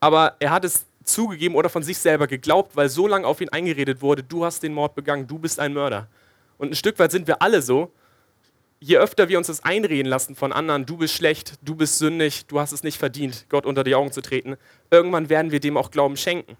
Aber 0.00 0.36
er 0.38 0.50
hat 0.50 0.64
es 0.64 0.84
zugegeben 1.02 1.54
oder 1.54 1.68
von 1.68 1.82
sich 1.82 1.98
selber 1.98 2.26
geglaubt, 2.26 2.76
weil 2.76 2.88
so 2.88 3.06
lange 3.06 3.26
auf 3.26 3.40
ihn 3.40 3.48
eingeredet 3.48 4.02
wurde, 4.02 4.22
du 4.22 4.44
hast 4.44 4.62
den 4.62 4.74
Mord 4.74 4.94
begangen, 4.94 5.26
du 5.26 5.38
bist 5.38 5.58
ein 5.58 5.72
Mörder. 5.72 6.08
Und 6.58 6.70
ein 6.70 6.74
Stück 6.74 6.98
weit 6.98 7.10
sind 7.10 7.26
wir 7.26 7.40
alle 7.42 7.62
so. 7.62 7.90
Je 8.80 8.96
öfter 8.96 9.28
wir 9.28 9.38
uns 9.38 9.48
das 9.48 9.64
einreden 9.64 10.08
lassen 10.08 10.36
von 10.36 10.52
anderen, 10.52 10.86
du 10.86 10.96
bist 10.96 11.14
schlecht, 11.14 11.54
du 11.62 11.74
bist 11.74 11.98
sündig, 11.98 12.46
du 12.46 12.60
hast 12.60 12.72
es 12.72 12.84
nicht 12.84 12.98
verdient, 12.98 13.46
Gott 13.48 13.66
unter 13.66 13.82
die 13.82 13.94
Augen 13.94 14.12
zu 14.12 14.20
treten, 14.20 14.56
irgendwann 14.90 15.28
werden 15.28 15.50
wir 15.50 15.58
dem 15.58 15.76
auch 15.76 15.90
Glauben 15.90 16.16
schenken. 16.16 16.56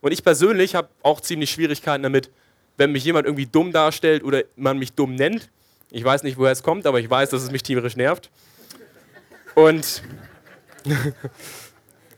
Und 0.00 0.12
ich 0.12 0.24
persönlich 0.24 0.74
habe 0.74 0.88
auch 1.02 1.20
ziemlich 1.20 1.50
Schwierigkeiten 1.50 2.02
damit, 2.02 2.30
wenn 2.76 2.92
mich 2.92 3.04
jemand 3.04 3.26
irgendwie 3.26 3.46
dumm 3.46 3.72
darstellt 3.72 4.24
oder 4.24 4.42
man 4.56 4.78
mich 4.78 4.92
dumm 4.92 5.14
nennt. 5.14 5.48
Ich 5.90 6.04
weiß 6.04 6.24
nicht, 6.24 6.36
woher 6.36 6.52
es 6.52 6.62
kommt, 6.62 6.86
aber 6.86 6.98
ich 6.98 7.08
weiß, 7.08 7.30
dass 7.30 7.42
es 7.42 7.50
mich 7.50 7.62
tierisch 7.62 7.96
nervt. 7.96 8.30
Und 9.54 10.02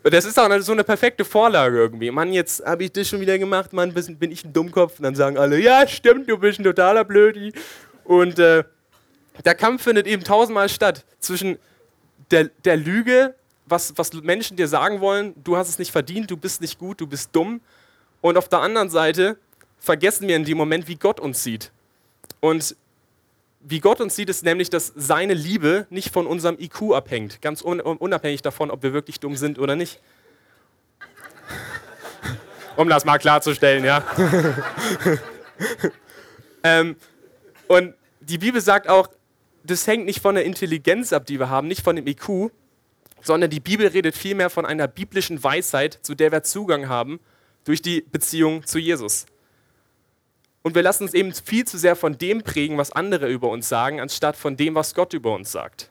das 0.02 0.24
ist 0.24 0.38
auch 0.38 0.60
so 0.60 0.72
eine 0.72 0.82
perfekte 0.82 1.24
Vorlage 1.24 1.76
irgendwie. 1.76 2.10
Mann, 2.10 2.32
jetzt 2.32 2.64
habe 2.64 2.84
ich 2.84 2.92
das 2.92 3.06
schon 3.06 3.20
wieder 3.20 3.38
gemacht, 3.38 3.72
Mann, 3.72 3.92
bin 3.92 4.32
ich 4.32 4.44
ein 4.44 4.52
Dummkopf. 4.52 4.98
Und 4.98 5.02
dann 5.02 5.14
sagen 5.14 5.36
alle, 5.36 5.60
ja, 5.60 5.86
stimmt, 5.86 6.28
du 6.28 6.38
bist 6.38 6.58
ein 6.58 6.64
totaler 6.64 7.04
Blödi. 7.04 7.52
Und 8.04 8.38
äh, 8.38 8.64
der 9.44 9.54
Kampf 9.54 9.82
findet 9.82 10.06
eben 10.06 10.24
tausendmal 10.24 10.68
statt 10.68 11.04
zwischen 11.18 11.58
der, 12.30 12.44
der 12.64 12.76
Lüge, 12.76 13.34
was, 13.66 13.92
was 13.96 14.12
Menschen 14.12 14.56
dir 14.56 14.68
sagen 14.68 15.00
wollen, 15.00 15.34
du 15.42 15.56
hast 15.56 15.68
es 15.68 15.78
nicht 15.78 15.92
verdient, 15.92 16.30
du 16.30 16.36
bist 16.36 16.60
nicht 16.60 16.78
gut, 16.78 17.00
du 17.00 17.06
bist 17.06 17.30
dumm. 17.32 17.60
Und 18.20 18.36
auf 18.36 18.48
der 18.48 18.60
anderen 18.60 18.90
Seite 18.90 19.36
vergessen 19.78 20.28
wir 20.28 20.36
in 20.36 20.44
dem 20.44 20.56
Moment, 20.56 20.88
wie 20.88 20.96
Gott 20.96 21.20
uns 21.20 21.42
sieht. 21.42 21.70
Und 22.40 22.76
wie 23.60 23.80
Gott 23.80 24.00
uns 24.00 24.14
sieht, 24.14 24.28
ist 24.28 24.44
nämlich, 24.44 24.70
dass 24.70 24.92
seine 24.94 25.34
Liebe 25.34 25.86
nicht 25.90 26.12
von 26.12 26.26
unserem 26.26 26.58
IQ 26.58 26.92
abhängt, 26.94 27.42
ganz 27.42 27.62
unabhängig 27.62 28.42
davon, 28.42 28.70
ob 28.70 28.82
wir 28.82 28.92
wirklich 28.92 29.18
dumm 29.18 29.36
sind 29.36 29.58
oder 29.58 29.76
nicht. 29.76 30.00
Um 32.76 32.90
das 32.90 33.06
mal 33.06 33.16
klarzustellen, 33.16 33.86
ja. 33.86 34.04
ähm, 36.62 36.94
und 37.68 37.94
die 38.20 38.36
Bibel 38.36 38.60
sagt 38.60 38.86
auch, 38.86 39.08
das 39.70 39.86
hängt 39.86 40.06
nicht 40.06 40.20
von 40.20 40.34
der 40.34 40.44
Intelligenz 40.44 41.12
ab, 41.12 41.26
die 41.26 41.38
wir 41.38 41.48
haben, 41.48 41.68
nicht 41.68 41.82
von 41.82 41.96
dem 41.96 42.06
IQ, 42.06 42.50
sondern 43.22 43.50
die 43.50 43.60
Bibel 43.60 43.86
redet 43.86 44.16
vielmehr 44.16 44.50
von 44.50 44.66
einer 44.66 44.88
biblischen 44.88 45.42
Weisheit, 45.42 45.98
zu 46.02 46.14
der 46.14 46.32
wir 46.32 46.42
Zugang 46.42 46.88
haben 46.88 47.20
durch 47.64 47.82
die 47.82 48.02
Beziehung 48.02 48.64
zu 48.64 48.78
Jesus. 48.78 49.26
Und 50.62 50.74
wir 50.74 50.82
lassen 50.82 51.04
uns 51.04 51.14
eben 51.14 51.32
viel 51.32 51.64
zu 51.64 51.78
sehr 51.78 51.96
von 51.96 52.18
dem 52.18 52.42
prägen, 52.42 52.76
was 52.76 52.92
andere 52.92 53.28
über 53.28 53.48
uns 53.50 53.68
sagen, 53.68 54.00
anstatt 54.00 54.36
von 54.36 54.56
dem, 54.56 54.74
was 54.74 54.94
Gott 54.94 55.12
über 55.12 55.34
uns 55.34 55.52
sagt. 55.52 55.90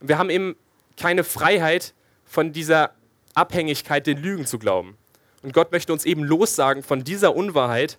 Wir 0.00 0.18
haben 0.18 0.30
eben 0.30 0.56
keine 0.96 1.24
Freiheit 1.24 1.94
von 2.24 2.52
dieser 2.52 2.92
Abhängigkeit, 3.34 4.06
den 4.06 4.18
Lügen 4.18 4.46
zu 4.46 4.58
glauben. 4.58 4.96
Und 5.42 5.52
Gott 5.52 5.70
möchte 5.70 5.92
uns 5.92 6.04
eben 6.04 6.24
lossagen 6.24 6.82
von 6.82 7.04
dieser 7.04 7.36
Unwahrheit 7.36 7.98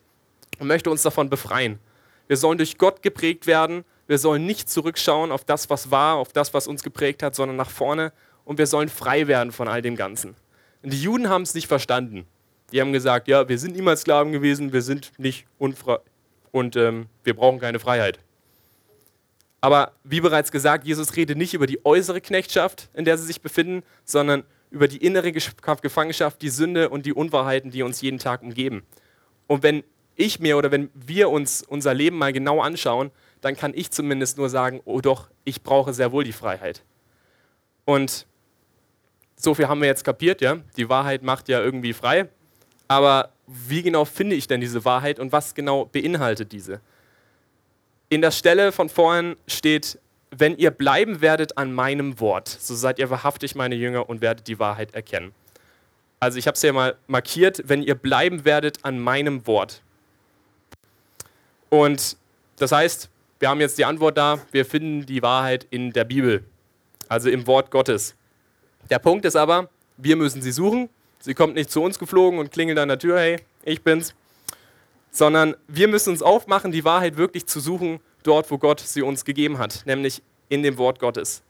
und 0.60 0.68
möchte 0.68 0.90
uns 0.90 1.02
davon 1.02 1.30
befreien. 1.30 1.80
Wir 2.28 2.38
sollen 2.38 2.58
durch 2.58 2.78
Gott 2.78 3.02
geprägt 3.02 3.48
werden. 3.48 3.86
Wir 4.10 4.18
sollen 4.18 4.48
nicht 4.48 4.68
zurückschauen 4.68 5.32
auf 5.32 5.46
das, 5.46 5.70
was 5.70 5.92
war, 5.92 6.16
auf 6.16 6.34
das, 6.34 6.52
was 6.56 6.66
uns 6.66 6.82
geprägt 6.82 7.22
hat, 7.22 7.36
sondern 7.36 7.56
nach 7.58 7.70
vorne. 7.70 8.12
Und 8.44 8.58
wir 8.58 8.66
sollen 8.66 8.90
frei 8.90 9.28
werden 9.28 9.52
von 9.52 9.68
all 9.68 9.84
dem 9.84 9.96
Ganzen. 9.96 10.36
Und 10.82 10.92
die 10.92 11.00
Juden 11.00 11.30
haben 11.30 11.44
es 11.44 11.54
nicht 11.54 11.68
verstanden. 11.68 12.26
Die 12.72 12.82
haben 12.82 12.92
gesagt, 12.92 13.28
ja, 13.28 13.48
wir 13.48 13.60
sind 13.60 13.76
niemals 13.76 14.02
Sklaven 14.02 14.32
gewesen, 14.32 14.74
wir 14.74 14.82
sind 14.82 15.12
nicht 15.20 15.46
unfrei 15.60 16.00
und 16.50 16.76
ähm, 16.76 17.06
wir 17.24 17.36
brauchen 17.36 17.60
keine 17.60 17.78
Freiheit. 17.78 18.18
Aber 19.62 19.92
wie 20.04 20.22
bereits 20.22 20.52
gesagt, 20.52 20.88
Jesus 20.88 21.16
redet 21.16 21.38
nicht 21.38 21.54
über 21.54 21.68
die 21.68 21.86
äußere 21.86 22.20
Knechtschaft, 22.20 22.90
in 22.96 23.06
der 23.06 23.16
sie 23.16 23.28
sich 23.28 23.42
befinden, 23.42 23.84
sondern 24.06 24.44
über 24.72 24.88
die 24.88 25.06
innere 25.06 25.32
Gefangenschaft, 25.32 26.42
die 26.42 26.50
Sünde 26.50 26.90
und 26.90 27.06
die 27.06 27.14
Unwahrheiten, 27.14 27.70
die 27.70 27.84
uns 27.84 28.02
jeden 28.02 28.18
Tag 28.18 28.42
umgeben. 28.42 28.82
Und 29.46 29.62
wenn 29.62 29.84
ich 30.16 30.40
mir 30.40 30.58
oder 30.58 30.72
wenn 30.72 30.90
wir 30.96 31.30
uns 31.30 31.62
unser 31.62 31.94
Leben 31.94 32.18
mal 32.18 32.34
genau 32.34 32.60
anschauen, 32.60 33.12
dann 33.42 33.56
kann 33.56 33.74
ich 33.74 33.92
zumindest 33.92 34.38
nur 34.38 34.50
sagen, 34.50 34.82
oh 34.86 35.02
doch, 35.02 35.30
ich 35.44 35.64
brauche 35.64 35.94
sehr 35.94 36.12
wohl 36.12 36.24
die 36.24 36.34
Freiheit. 36.34 36.84
Und 37.86 38.26
so 39.36 39.54
viel 39.54 39.68
haben 39.68 39.82
wir 39.82 39.88
jetzt 39.88 40.04
kapiert, 40.04 40.42
ja. 40.42 40.58
Die 40.76 40.90
Wahrheit 40.90 41.24
macht 41.24 41.48
ja 41.48 41.62
irgendwie 41.62 41.94
frei. 41.94 42.28
Aber 42.88 43.32
wie 43.48 43.82
genau 43.82 44.06
finde 44.06 44.36
ich 44.36 44.48
denn 44.48 44.62
diese 44.62 44.84
Wahrheit 44.84 45.20
und 45.20 45.32
was 45.32 45.56
genau 45.56 45.86
beinhaltet 45.86 46.52
diese? 46.52 46.82
In 48.10 48.22
der 48.22 48.32
Stelle 48.32 48.72
von 48.72 48.90
vorhin 48.90 49.38
steht, 49.48 50.00
wenn 50.32 50.58
ihr 50.58 50.72
bleiben 50.72 51.22
werdet 51.22 51.58
an 51.58 51.74
meinem 51.74 52.20
Wort, 52.20 52.48
so 52.48 52.76
seid 52.76 53.00
ihr 53.00 53.10
wahrhaftig 53.10 53.56
meine 53.56 53.76
Jünger 53.76 54.10
und 54.10 54.22
werdet 54.22 54.48
die 54.48 54.60
Wahrheit 54.60 54.94
erkennen. 54.94 55.34
Also 56.20 56.38
ich 56.38 56.48
habe 56.48 56.56
es 56.56 56.62
hier 56.62 56.74
mal 56.74 56.98
markiert, 57.08 57.64
wenn 57.66 57.82
ihr 57.82 57.96
bleiben 57.96 58.46
werdet 58.46 58.84
an 58.84 59.00
meinem 59.00 59.48
Wort. 59.48 59.82
Und 61.70 62.18
das 62.58 62.72
heißt, 62.72 63.10
wir 63.40 63.50
haben 63.50 63.62
jetzt 63.62 63.78
die 63.78 63.86
Antwort 63.86 64.18
da, 64.18 64.40
wir 64.52 64.66
finden 64.66 65.06
die 65.06 65.22
Wahrheit 65.22 65.68
in 65.70 65.92
der 65.92 66.04
Bibel, 66.04 66.44
also 67.08 67.30
im 67.30 67.48
Wort 67.48 67.72
Gottes. 67.72 68.16
Der 68.90 69.00
Punkt 69.00 69.26
ist 69.26 69.36
aber, 69.36 69.70
wir 69.98 70.16
müssen 70.16 70.42
sie 70.42 70.52
suchen 70.52 70.90
Sie 71.22 71.34
kommt 71.34 71.56
nicht 71.56 71.70
zu 71.70 71.82
uns 71.82 72.00
geflogen 72.00 72.40
und 72.40 72.52
klingelt 72.52 72.80
an 72.80 72.88
der 72.88 72.98
Tür, 72.98 73.20
hey, 73.20 73.38
ich 73.64 73.84
bin's. 73.84 74.16
Sondern 75.12 75.56
wir 75.68 75.88
müssen 75.88 76.12
uns 76.12 76.22
aufmachen, 76.22 76.72
die 76.72 76.86
Wahrheit 76.86 77.18
wirklich 77.18 77.46
zu 77.46 77.60
suchen, 77.60 78.00
dort, 78.24 78.50
wo 78.52 78.58
Gott 78.58 78.80
sie 78.80 79.02
uns 79.02 79.26
gegeben 79.26 79.58
hat, 79.58 79.84
nämlich 79.86 80.22
in 80.48 80.64
dem 80.64 80.78
Wort 80.78 81.00
Gottes. 81.00 81.44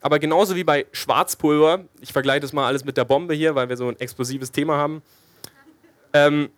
Aber 0.00 0.18
genauso 0.18 0.56
wie 0.56 0.64
bei 0.64 0.86
Schwarzpulver, 0.92 1.84
ich 2.00 2.12
vergleiche 2.12 2.40
das 2.40 2.52
mal 2.52 2.66
alles 2.66 2.84
mit 2.84 2.96
der 2.96 3.04
Bombe 3.04 3.34
hier, 3.34 3.54
weil 3.54 3.68
wir 3.68 3.76
so 3.76 3.88
ein 3.88 4.00
explosives 4.00 4.50
Thema 4.50 4.76
haben. 4.76 5.02
Ähm, 6.12 6.50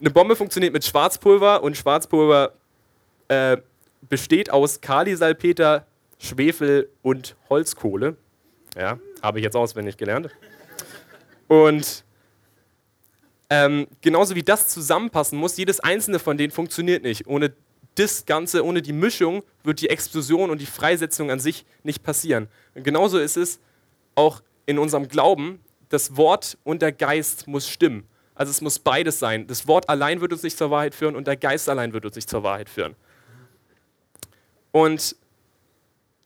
eine 0.00 0.10
Bombe 0.10 0.36
funktioniert 0.36 0.72
mit 0.72 0.84
Schwarzpulver 0.84 1.62
und 1.62 1.76
Schwarzpulver 1.76 2.52
äh, 3.28 3.56
besteht 4.08 4.50
aus 4.50 4.80
Kalisalpeter, 4.80 5.86
Schwefel 6.18 6.90
und 7.02 7.36
Holzkohle. 7.48 8.16
Ja, 8.76 8.98
habe 9.22 9.38
ich 9.38 9.44
jetzt 9.44 9.56
auswendig 9.56 9.96
gelernt. 9.96 10.30
Und 11.48 12.04
ähm, 13.48 13.88
genauso 14.00 14.36
wie 14.36 14.42
das 14.42 14.68
zusammenpassen 14.68 15.38
muss, 15.38 15.56
jedes 15.56 15.80
einzelne 15.80 16.20
von 16.20 16.38
denen 16.38 16.52
funktioniert 16.52 17.02
nicht. 17.02 17.26
Ohne 17.26 17.52
das 17.96 18.24
Ganze, 18.24 18.64
ohne 18.64 18.82
die 18.82 18.92
Mischung 18.92 19.42
wird 19.64 19.80
die 19.80 19.90
Explosion 19.90 20.50
und 20.50 20.60
die 20.60 20.66
Freisetzung 20.66 21.30
an 21.30 21.40
sich 21.40 21.64
nicht 21.82 22.02
passieren. 22.02 22.48
Und 22.74 22.84
genauso 22.84 23.18
ist 23.18 23.36
es 23.36 23.58
auch 24.14 24.42
in 24.66 24.78
unserem 24.78 25.08
Glauben, 25.08 25.60
das 25.88 26.16
Wort 26.16 26.56
und 26.62 26.82
der 26.82 26.92
Geist 26.92 27.48
muss 27.48 27.68
stimmen. 27.68 28.06
Also 28.36 28.50
es 28.50 28.60
muss 28.60 28.78
beides 28.78 29.18
sein. 29.18 29.46
Das 29.48 29.66
Wort 29.66 29.88
allein 29.88 30.20
wird 30.20 30.32
uns 30.32 30.42
nicht 30.44 30.56
zur 30.56 30.70
Wahrheit 30.70 30.94
führen 30.94 31.16
und 31.16 31.26
der 31.26 31.36
Geist 31.36 31.68
allein 31.68 31.92
wird 31.92 32.06
uns 32.06 32.14
nicht 32.14 32.30
zur 32.30 32.42
Wahrheit 32.42 32.70
führen. 32.70 32.94
Und 34.72 35.16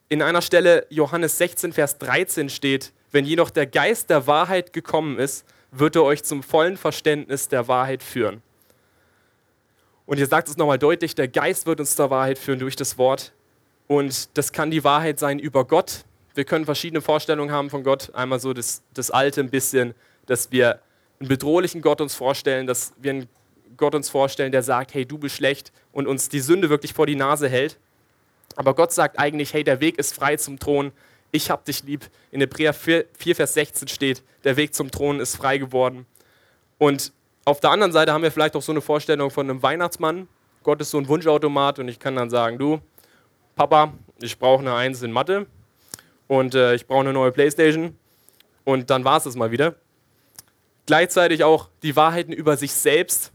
in 0.08 0.22
einer 0.22 0.42
Stelle 0.42 0.86
Johannes 0.90 1.38
16, 1.38 1.72
Vers 1.72 1.98
13 1.98 2.48
steht, 2.48 2.92
wenn 3.10 3.24
jedoch 3.24 3.50
der 3.50 3.66
Geist 3.66 4.10
der 4.10 4.26
Wahrheit 4.26 4.72
gekommen 4.72 5.18
ist, 5.18 5.44
wird 5.70 5.96
er 5.96 6.04
euch 6.04 6.22
zum 6.24 6.42
vollen 6.42 6.76
Verständnis 6.76 7.48
der 7.48 7.68
Wahrheit 7.68 8.02
führen. 8.02 8.42
Und 10.06 10.18
ihr 10.18 10.26
sagt 10.26 10.48
es 10.48 10.56
nochmal 10.56 10.78
deutlich, 10.78 11.14
der 11.14 11.28
Geist 11.28 11.66
wird 11.66 11.80
uns 11.80 11.96
zur 11.96 12.10
Wahrheit 12.10 12.38
führen 12.38 12.58
durch 12.58 12.76
das 12.76 12.98
Wort. 12.98 13.32
Und 13.86 14.36
das 14.36 14.52
kann 14.52 14.70
die 14.70 14.84
Wahrheit 14.84 15.18
sein 15.18 15.38
über 15.38 15.64
Gott. 15.64 16.04
Wir 16.34 16.44
können 16.44 16.64
verschiedene 16.64 17.00
Vorstellungen 17.00 17.52
haben 17.52 17.70
von 17.70 17.84
Gott. 17.84 18.14
Einmal 18.14 18.40
so 18.40 18.52
das, 18.52 18.82
das 18.92 19.10
Alte 19.10 19.40
ein 19.40 19.50
bisschen, 19.50 19.94
dass 20.26 20.52
wir 20.52 20.80
einen 21.20 21.28
bedrohlichen 21.28 21.80
Gott 21.80 22.00
uns 22.00 22.14
vorstellen, 22.14 22.66
dass 22.66 22.92
wir 22.98 23.12
einen 23.12 23.28
Gott 23.76 23.94
uns 23.94 24.08
vorstellen, 24.08 24.52
der 24.52 24.62
sagt, 24.62 24.94
hey, 24.94 25.06
du 25.06 25.18
bist 25.18 25.36
schlecht 25.36 25.72
und 25.92 26.06
uns 26.06 26.28
die 26.28 26.40
Sünde 26.40 26.70
wirklich 26.70 26.92
vor 26.92 27.06
die 27.06 27.16
Nase 27.16 27.48
hält. 27.48 27.78
Aber 28.56 28.74
Gott 28.74 28.92
sagt 28.92 29.18
eigentlich, 29.18 29.52
hey, 29.52 29.64
der 29.64 29.80
Weg 29.80 29.98
ist 29.98 30.14
frei 30.14 30.36
zum 30.36 30.58
Thron 30.58 30.92
ich 31.34 31.50
hab 31.50 31.64
dich 31.64 31.82
lieb. 31.82 32.08
In 32.30 32.40
Hebräer 32.40 32.72
4, 32.72 33.06
4, 33.18 33.36
Vers 33.36 33.54
16 33.54 33.88
steht, 33.88 34.22
der 34.44 34.56
Weg 34.56 34.72
zum 34.72 34.90
Thron 34.90 35.18
ist 35.18 35.36
frei 35.36 35.58
geworden. 35.58 36.06
Und 36.78 37.12
auf 37.44 37.58
der 37.58 37.70
anderen 37.70 37.92
Seite 37.92 38.12
haben 38.12 38.22
wir 38.22 38.30
vielleicht 38.30 38.54
auch 38.54 38.62
so 38.62 38.70
eine 38.70 38.80
Vorstellung 38.80 39.30
von 39.30 39.50
einem 39.50 39.62
Weihnachtsmann. 39.62 40.28
Gott 40.62 40.80
ist 40.80 40.92
so 40.92 40.98
ein 40.98 41.08
Wunschautomat 41.08 41.80
und 41.80 41.88
ich 41.88 41.98
kann 41.98 42.14
dann 42.14 42.30
sagen, 42.30 42.58
du, 42.58 42.80
Papa, 43.56 43.92
ich 44.20 44.38
brauche 44.38 44.60
eine 44.60 44.74
Eins 44.74 45.02
in 45.02 45.10
Mathe 45.10 45.46
und 46.28 46.54
äh, 46.54 46.74
ich 46.74 46.86
brauche 46.86 47.00
eine 47.00 47.12
neue 47.12 47.32
Playstation 47.32 47.98
und 48.62 48.88
dann 48.90 49.04
war 49.04 49.18
es 49.18 49.24
das 49.24 49.34
mal 49.34 49.50
wieder. 49.50 49.74
Gleichzeitig 50.86 51.42
auch 51.42 51.68
die 51.82 51.96
Wahrheiten 51.96 52.32
über 52.32 52.56
sich 52.56 52.72
selbst, 52.72 53.32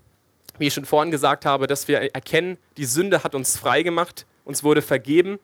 wie 0.57 0.67
ich 0.67 0.73
schon 0.73 0.85
vorhin 0.85 1.11
gesagt 1.11 1.45
habe, 1.45 1.67
dass 1.67 1.87
wir 1.87 1.99
erkennen, 2.15 2.57
die 2.77 2.85
Sünde 2.85 3.23
hat 3.23 3.35
uns 3.35 3.57
frei 3.57 3.83
gemacht, 3.83 4.25
uns 4.49 4.63
wurde 4.63 4.81
vergeben 4.81 5.39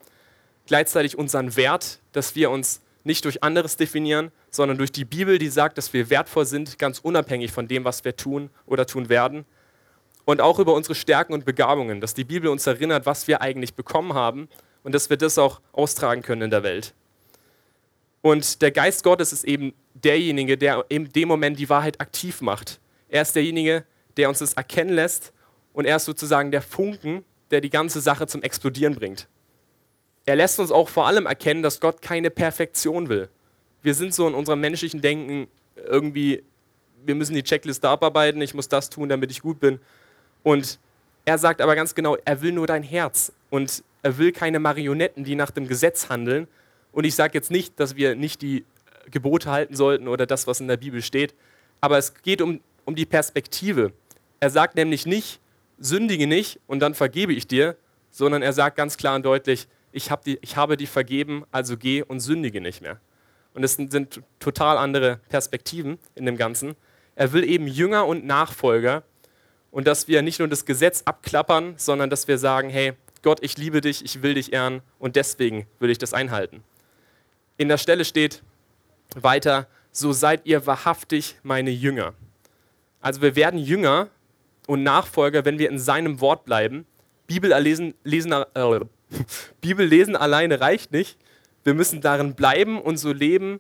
gleichzeitig 0.66 1.18
unseren 1.18 1.56
Wert, 1.56 2.00
dass 2.12 2.36
wir 2.36 2.50
uns 2.50 2.82
nicht 3.04 3.24
durch 3.26 3.44
anderes 3.44 3.78
definieren, 3.78 4.32
sondern 4.50 4.78
durch 4.78 4.92
die 4.92 5.06
Bibel, 5.06 5.38
die 5.38 5.50
sagt, 5.50 5.78
dass 5.78 5.94
wir 5.94 6.10
wertvoll 6.10 6.46
sind, 6.46 6.80
ganz 6.80 7.00
unabhängig 7.00 7.52
von 7.52 7.68
dem, 7.68 7.86
was 7.86 8.04
wir 8.04 8.16
tun 8.16 8.50
oder 8.66 8.88
tun 8.88 9.10
werden. 9.10 9.46
Und 10.26 10.42
auch 10.42 10.58
über 10.58 10.74
unsere 10.74 10.96
Stärken 10.96 11.34
und 11.34 11.46
Begabungen, 11.46 12.02
dass 12.02 12.16
die 12.16 12.24
Bibel 12.24 12.50
uns 12.50 12.66
erinnert, 12.66 13.06
was 13.06 13.28
wir 13.28 13.42
eigentlich 13.42 13.76
bekommen 13.76 14.14
haben 14.16 14.50
und 14.84 14.96
dass 14.96 15.10
wir 15.10 15.18
das 15.18 15.38
auch 15.38 15.62
austragen 15.72 16.24
können 16.24 16.44
in 16.44 16.50
der 16.50 16.64
Welt. 16.64 16.96
Und 18.22 18.64
der 18.64 18.72
Geist 18.72 19.04
Gottes 19.04 19.32
ist 19.32 19.44
eben 19.44 19.76
derjenige, 19.94 20.58
der 20.58 20.84
in 20.90 21.12
dem 21.12 21.28
Moment 21.28 21.60
die 21.60 21.70
Wahrheit 21.70 22.02
aktiv 22.02 22.42
macht. 22.42 22.80
Er 23.08 23.22
ist 23.22 23.36
derjenige, 23.36 23.86
der 24.18 24.30
uns 24.30 24.40
das 24.40 24.54
erkennen 24.54 24.96
lässt 24.96 25.32
und 25.74 25.86
er 25.86 25.98
ist 25.98 26.06
sozusagen 26.06 26.50
der 26.50 26.64
Funken, 26.64 27.24
der 27.52 27.62
die 27.62 27.70
ganze 27.70 28.02
Sache 28.02 28.28
zum 28.28 28.42
Explodieren 28.42 28.96
bringt 28.96 29.28
er 30.26 30.36
lässt 30.36 30.60
uns 30.60 30.72
auch 30.72 30.90
vor 30.90 31.08
allem 31.08 31.26
erkennen, 31.26 31.62
dass 31.62 31.80
Gott 31.80 32.02
keine 32.02 32.30
Perfektion 32.30 33.10
will. 33.10 33.30
Wir 33.82 33.94
sind 33.94 34.14
so 34.14 34.28
in 34.28 34.34
unserem 34.34 34.60
menschlichen 34.60 35.02
Denken 35.02 35.48
irgendwie, 35.76 36.44
wir 37.06 37.16
müssen 37.16 37.36
die 37.36 37.44
Checkliste 37.44 37.88
abarbeiten, 37.88 38.42
ich 38.42 38.56
muss 38.56 38.68
das 38.68 38.90
tun, 38.90 39.10
damit 39.10 39.30
ich 39.30 39.42
gut 39.42 39.60
bin. 39.60 39.80
Und 40.42 40.80
er 41.26 41.38
sagt 41.38 41.62
aber 41.62 41.76
ganz 41.76 41.94
genau, 41.94 42.18
er 42.26 42.42
will 42.42 42.52
nur 42.52 42.66
dein 42.66 42.84
Herz 42.84 43.32
und 43.52 43.84
er 44.02 44.18
will 44.18 44.32
keine 44.32 44.60
Marionetten, 44.60 45.24
die 45.24 45.36
nach 45.36 45.52
dem 45.52 45.68
Gesetz 45.68 46.10
handeln. 46.10 46.48
Und 46.92 47.04
ich 47.04 47.16
sage 47.16 47.34
jetzt 47.36 47.52
nicht, 47.52 47.80
dass 47.80 47.96
wir 47.96 48.16
nicht 48.16 48.42
die 48.42 48.66
Gebote 49.12 49.52
halten 49.52 49.76
sollten 49.76 50.08
oder 50.08 50.26
das, 50.26 50.48
was 50.48 50.60
in 50.60 50.68
der 50.68 50.78
Bibel 50.78 51.02
steht, 51.04 51.36
aber 51.82 52.00
es 52.00 52.16
geht 52.16 52.42
um, 52.42 52.60
um 52.86 52.96
die 52.96 53.06
Perspektive. 53.06 53.92
Er 54.40 54.50
sagt 54.50 54.76
nämlich 54.76 55.06
nicht, 55.06 55.40
sündige 55.78 56.28
nicht 56.28 56.60
und 56.68 56.80
dann 56.80 56.94
vergebe 56.94 57.34
ich 57.34 57.48
dir, 57.48 57.76
sondern 58.12 58.42
er 58.42 58.54
sagt 58.54 58.78
ganz 58.78 58.98
klar 58.98 59.16
und 59.16 59.26
deutlich, 59.26 59.68
ich, 59.92 60.12
hab 60.12 60.24
die, 60.24 60.38
ich 60.42 60.58
habe 60.58 60.78
die 60.78 60.88
vergeben, 60.88 61.46
also 61.52 61.78
geh 61.78 62.02
und 62.04 62.20
sündige 62.20 62.62
nicht 62.62 62.82
mehr. 62.82 63.00
Und 63.54 63.64
es 63.64 63.76
sind, 63.76 63.92
sind 63.92 64.22
total 64.40 64.78
andere 64.78 65.20
Perspektiven 65.30 65.98
in 66.16 66.26
dem 66.26 66.38
Ganzen. 66.38 66.76
Er 67.16 67.32
will 67.32 67.44
eben 67.44 67.68
Jünger 67.68 68.06
und 68.06 68.26
Nachfolger 68.26 69.04
und 69.72 69.88
dass 69.88 70.08
wir 70.08 70.22
nicht 70.22 70.40
nur 70.40 70.48
das 70.48 70.66
Gesetz 70.66 71.04
abklappern, 71.06 71.76
sondern 71.78 72.10
dass 72.10 72.28
wir 72.28 72.38
sagen, 72.38 72.70
hey, 72.70 72.94
Gott, 73.22 73.40
ich 73.42 73.58
liebe 73.58 73.82
dich, 73.82 74.04
ich 74.04 74.22
will 74.22 74.34
dich 74.34 74.54
ehren 74.54 74.82
und 75.00 75.16
deswegen 75.16 75.66
will 75.80 75.90
ich 75.90 75.98
das 75.98 76.14
einhalten. 76.14 76.64
In 77.58 77.70
der 77.70 77.78
Stelle 77.78 78.06
steht 78.06 78.44
weiter, 79.16 79.68
so 79.92 80.12
seid 80.12 80.46
ihr 80.46 80.66
wahrhaftig 80.68 81.38
meine 81.42 81.72
Jünger. 81.72 82.14
Also 83.02 83.22
wir 83.22 83.36
werden 83.36 83.60
Jünger 83.60 84.10
und 84.68 84.84
Nachfolger, 84.84 85.46
wenn 85.46 85.60
wir 85.60 85.70
in 85.70 85.80
seinem 85.80 86.22
Wort 86.22 86.46
bleiben. 86.46 86.86
Bibel 87.28 87.52
lesen, 87.60 87.94
lesen, 88.04 88.32
äh, 88.32 88.80
Bibel 89.62 89.86
lesen 89.86 90.16
alleine 90.16 90.60
reicht 90.60 90.92
nicht. 90.92 91.18
Wir 91.64 91.74
müssen 91.74 92.02
darin 92.02 92.36
bleiben 92.36 92.80
und 92.80 92.98
so 92.98 93.12
leben 93.12 93.60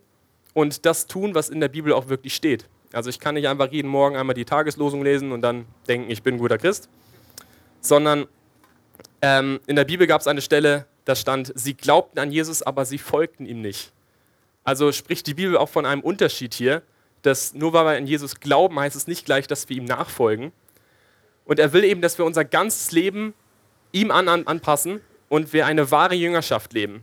und 0.53 0.85
das 0.85 1.07
tun, 1.07 1.35
was 1.35 1.49
in 1.49 1.59
der 1.59 1.69
Bibel 1.69 1.91
auch 1.93 2.07
wirklich 2.07 2.35
steht. 2.35 2.67
Also 2.93 3.09
ich 3.09 3.19
kann 3.19 3.35
nicht 3.35 3.47
einfach 3.47 3.71
jeden 3.71 3.89
Morgen 3.89 4.15
einmal 4.15 4.35
die 4.35 4.45
Tageslosung 4.45 5.03
lesen 5.03 5.31
und 5.31 5.41
dann 5.41 5.65
denken, 5.87 6.09
ich 6.09 6.23
bin 6.23 6.35
ein 6.35 6.37
guter 6.37 6.57
Christ, 6.57 6.87
sondern 7.81 8.27
ähm, 9.21 9.59
in 9.67 9.75
der 9.75 9.85
Bibel 9.85 10.07
gab 10.07 10.21
es 10.21 10.27
eine 10.27 10.41
Stelle, 10.41 10.85
da 11.03 11.15
stand, 11.15 11.51
sie 11.55 11.73
glaubten 11.73 12.19
an 12.19 12.31
Jesus, 12.31 12.61
aber 12.61 12.85
sie 12.85 12.97
folgten 12.97 13.45
ihm 13.45 13.61
nicht. 13.61 13.91
Also 14.63 14.91
spricht 14.91 15.27
die 15.27 15.33
Bibel 15.33 15.57
auch 15.57 15.69
von 15.69 15.85
einem 15.85 16.01
Unterschied 16.01 16.53
hier, 16.53 16.81
dass 17.21 17.53
nur 17.53 17.73
weil 17.73 17.85
wir 17.85 17.97
an 17.97 18.07
Jesus 18.07 18.39
glauben, 18.39 18.79
heißt 18.79 18.95
es 18.95 19.07
nicht 19.07 19.25
gleich, 19.25 19.47
dass 19.47 19.67
wir 19.67 19.77
ihm 19.77 19.85
nachfolgen. 19.85 20.51
Und 21.45 21.59
er 21.59 21.73
will 21.73 21.83
eben, 21.83 22.01
dass 22.01 22.17
wir 22.17 22.25
unser 22.25 22.43
ganzes 22.43 22.91
Leben 22.91 23.33
ihm 23.91 24.11
an, 24.11 24.27
an, 24.27 24.47
anpassen 24.47 25.01
und 25.29 25.53
wir 25.53 25.65
eine 25.65 25.91
wahre 25.91 26.15
Jüngerschaft 26.15 26.73
leben. 26.73 27.01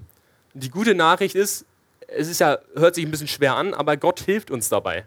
Die 0.55 0.71
gute 0.71 0.95
Nachricht 0.95 1.35
ist, 1.35 1.65
es 2.09 2.29
ist 2.29 2.41
ja, 2.41 2.59
hört 2.75 2.95
sich 2.95 3.05
ein 3.05 3.11
bisschen 3.11 3.29
schwer 3.29 3.55
an, 3.55 3.73
aber 3.73 3.97
Gott 3.97 4.21
hilft 4.21 4.51
uns 4.51 4.69
dabei. 4.69 5.07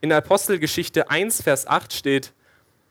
In 0.00 0.08
der 0.08 0.18
Apostelgeschichte 0.18 1.10
1, 1.10 1.42
Vers 1.42 1.66
8 1.66 1.92
steht, 1.92 2.32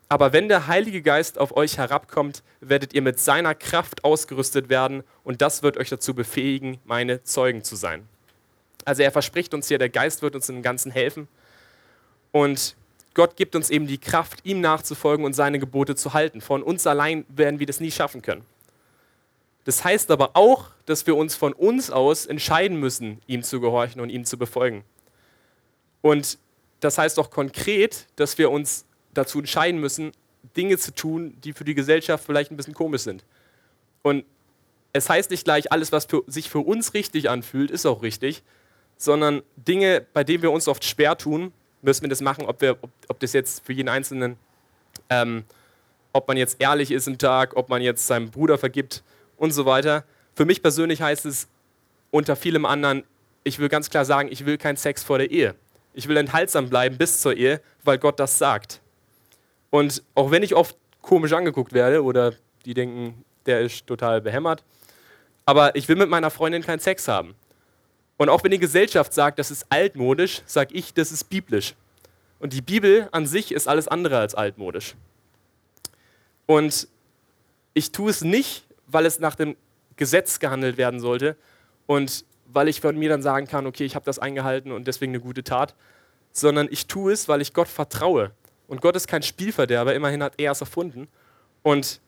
aber 0.09 0.33
wenn 0.33 0.47
der 0.47 0.67
Heilige 0.67 1.01
Geist 1.01 1.37
auf 1.37 1.55
euch 1.55 1.77
herabkommt, 1.77 2.43
werdet 2.61 2.93
ihr 2.93 3.01
mit 3.01 3.19
seiner 3.19 3.55
Kraft 3.55 4.03
ausgerüstet 4.03 4.69
werden 4.69 5.03
und 5.23 5.41
das 5.41 5.63
wird 5.63 5.77
euch 5.77 5.89
dazu 5.89 6.13
befähigen, 6.13 6.79
meine 6.83 7.23
Zeugen 7.23 7.63
zu 7.63 7.75
sein. 7.75 8.07
Also 8.85 9.03
er 9.03 9.11
verspricht 9.11 9.53
uns 9.53 9.67
hier, 9.67 9.77
der 9.77 9.89
Geist 9.89 10.21
wird 10.21 10.35
uns 10.35 10.49
im 10.49 10.61
Ganzen 10.61 10.91
helfen 10.91 11.27
und 12.31 12.75
Gott 13.19 13.35
gibt 13.35 13.53
uns 13.53 13.69
eben 13.69 13.85
die 13.85 13.97
Kraft, 13.97 14.45
ihm 14.45 14.61
nachzufolgen 14.61 15.25
und 15.25 15.33
seine 15.33 15.59
Gebote 15.59 15.93
zu 15.93 16.13
halten. 16.13 16.39
Von 16.39 16.63
uns 16.63 16.87
allein 16.87 17.25
werden 17.27 17.59
wir 17.59 17.67
das 17.67 17.81
nie 17.81 17.91
schaffen 17.91 18.21
können. 18.21 18.45
Das 19.65 19.83
heißt 19.83 20.09
aber 20.11 20.37
auch, 20.37 20.69
dass 20.85 21.05
wir 21.05 21.17
uns 21.17 21.35
von 21.35 21.51
uns 21.51 21.91
aus 21.91 22.25
entscheiden 22.25 22.79
müssen, 22.79 23.19
ihm 23.27 23.43
zu 23.43 23.59
gehorchen 23.59 23.99
und 23.99 24.09
ihm 24.09 24.23
zu 24.23 24.37
befolgen. 24.37 24.85
Und 26.01 26.37
das 26.79 26.97
heißt 26.97 27.19
auch 27.19 27.29
konkret, 27.29 28.07
dass 28.15 28.37
wir 28.37 28.51
uns 28.51 28.85
dazu 29.13 29.39
entscheiden 29.39 29.81
müssen, 29.81 30.13
Dinge 30.55 30.77
zu 30.77 30.95
tun, 30.95 31.35
die 31.43 31.51
für 31.51 31.65
die 31.65 31.75
Gesellschaft 31.75 32.23
vielleicht 32.23 32.51
ein 32.51 32.55
bisschen 32.55 32.73
komisch 32.73 33.01
sind. 33.01 33.25
Und 34.01 34.23
es 34.93 35.09
heißt 35.09 35.29
nicht 35.29 35.43
gleich, 35.43 35.73
alles, 35.73 35.91
was 35.91 36.05
für, 36.05 36.23
sich 36.27 36.49
für 36.49 36.59
uns 36.59 36.93
richtig 36.93 37.29
anfühlt, 37.29 37.69
ist 37.69 37.85
auch 37.85 38.01
richtig, 38.01 38.43
sondern 38.95 39.43
Dinge, 39.57 40.07
bei 40.13 40.23
denen 40.23 40.41
wir 40.41 40.51
uns 40.51 40.69
oft 40.69 40.85
schwer 40.85 41.17
tun, 41.17 41.51
müssen 41.81 42.03
wir 42.03 42.09
das 42.09 42.21
machen, 42.21 42.45
ob, 42.45 42.61
wir, 42.61 42.71
ob, 42.81 42.89
ob 43.07 43.19
das 43.19 43.33
jetzt 43.33 43.65
für 43.65 43.73
jeden 43.73 43.89
Einzelnen, 43.89 44.37
ähm, 45.09 45.43
ob 46.13 46.27
man 46.27 46.37
jetzt 46.37 46.57
ehrlich 46.59 46.91
ist 46.91 47.07
im 47.07 47.17
Tag, 47.17 47.55
ob 47.55 47.69
man 47.69 47.81
jetzt 47.81 48.07
seinem 48.07 48.31
Bruder 48.31 48.57
vergibt 48.57 49.03
und 49.37 49.51
so 49.51 49.65
weiter. 49.65 50.03
Für 50.35 50.45
mich 50.45 50.61
persönlich 50.61 51.01
heißt 51.01 51.25
es 51.25 51.47
unter 52.11 52.35
vielem 52.35 52.65
anderen, 52.65 53.03
ich 53.43 53.59
will 53.59 53.69
ganz 53.69 53.89
klar 53.89 54.05
sagen, 54.05 54.29
ich 54.31 54.45
will 54.45 54.57
keinen 54.57 54.77
Sex 54.77 55.03
vor 55.03 55.17
der 55.17 55.31
Ehe. 55.31 55.55
Ich 55.93 56.07
will 56.07 56.17
enthaltsam 56.17 56.69
bleiben 56.69 56.97
bis 56.97 57.21
zur 57.21 57.35
Ehe, 57.35 57.61
weil 57.83 57.97
Gott 57.97 58.19
das 58.19 58.37
sagt. 58.37 58.81
Und 59.69 60.03
auch 60.15 60.31
wenn 60.31 60.43
ich 60.43 60.55
oft 60.55 60.77
komisch 61.01 61.33
angeguckt 61.33 61.73
werde 61.73 62.03
oder 62.03 62.33
die 62.65 62.73
denken, 62.73 63.23
der 63.45 63.61
ist 63.61 63.87
total 63.87 64.21
behämmert, 64.21 64.63
aber 65.45 65.75
ich 65.75 65.87
will 65.87 65.95
mit 65.95 66.09
meiner 66.09 66.29
Freundin 66.29 66.61
keinen 66.61 66.79
Sex 66.79 67.07
haben. 67.07 67.35
Und 68.19 68.27
auch 68.27 68.43
wenn 68.43 68.51
die 68.51 68.59
Gesellschaft 68.59 69.13
sagt, 69.13 69.39
das 69.39 69.49
ist 69.49 69.65
altmodisch, 69.69 70.41
sage 70.45 70.73
ich, 70.73 70.93
das 70.93 71.13
ist 71.13 71.29
biblisch. 71.29 71.73
Und 72.39 72.51
die 72.51 72.61
Bibel 72.61 73.07
an 73.13 73.25
sich 73.25 73.53
ist 73.53 73.65
alles 73.65 73.87
andere 73.87 74.19
als 74.19 74.35
altmodisch. 74.35 74.95
Und 76.45 76.89
ich 77.73 77.93
tue 77.93 78.09
es 78.09 78.21
nicht, 78.21 78.65
weil 78.87 79.05
es 79.05 79.19
nach 79.19 79.35
dem 79.35 79.55
Gesetz 79.95 80.39
gehandelt 80.39 80.75
werden 80.75 80.99
sollte 80.99 81.37
und 81.85 82.25
weil 82.45 82.67
ich 82.67 82.81
von 82.81 82.97
mir 82.97 83.07
dann 83.07 83.21
sagen 83.21 83.47
kann, 83.47 83.65
okay, 83.65 83.85
ich 83.85 83.95
habe 83.95 84.05
das 84.05 84.19
eingehalten 84.19 84.73
und 84.73 84.85
deswegen 84.85 85.13
eine 85.13 85.21
gute 85.21 85.45
Tat, 85.45 85.73
sondern 86.33 86.67
ich 86.69 86.87
tue 86.87 87.13
es, 87.13 87.29
weil 87.29 87.39
ich 87.39 87.53
Gott 87.53 87.69
vertraue. 87.69 88.31
Und 88.67 88.81
Gott 88.81 88.97
ist 88.97 89.07
kein 89.07 89.23
Spielverderber, 89.23 89.95
immerhin 89.95 90.23
hat 90.23 90.33
er 90.37 90.51
es 90.51 90.59
erfunden. 90.59 91.07
Und 91.63 92.01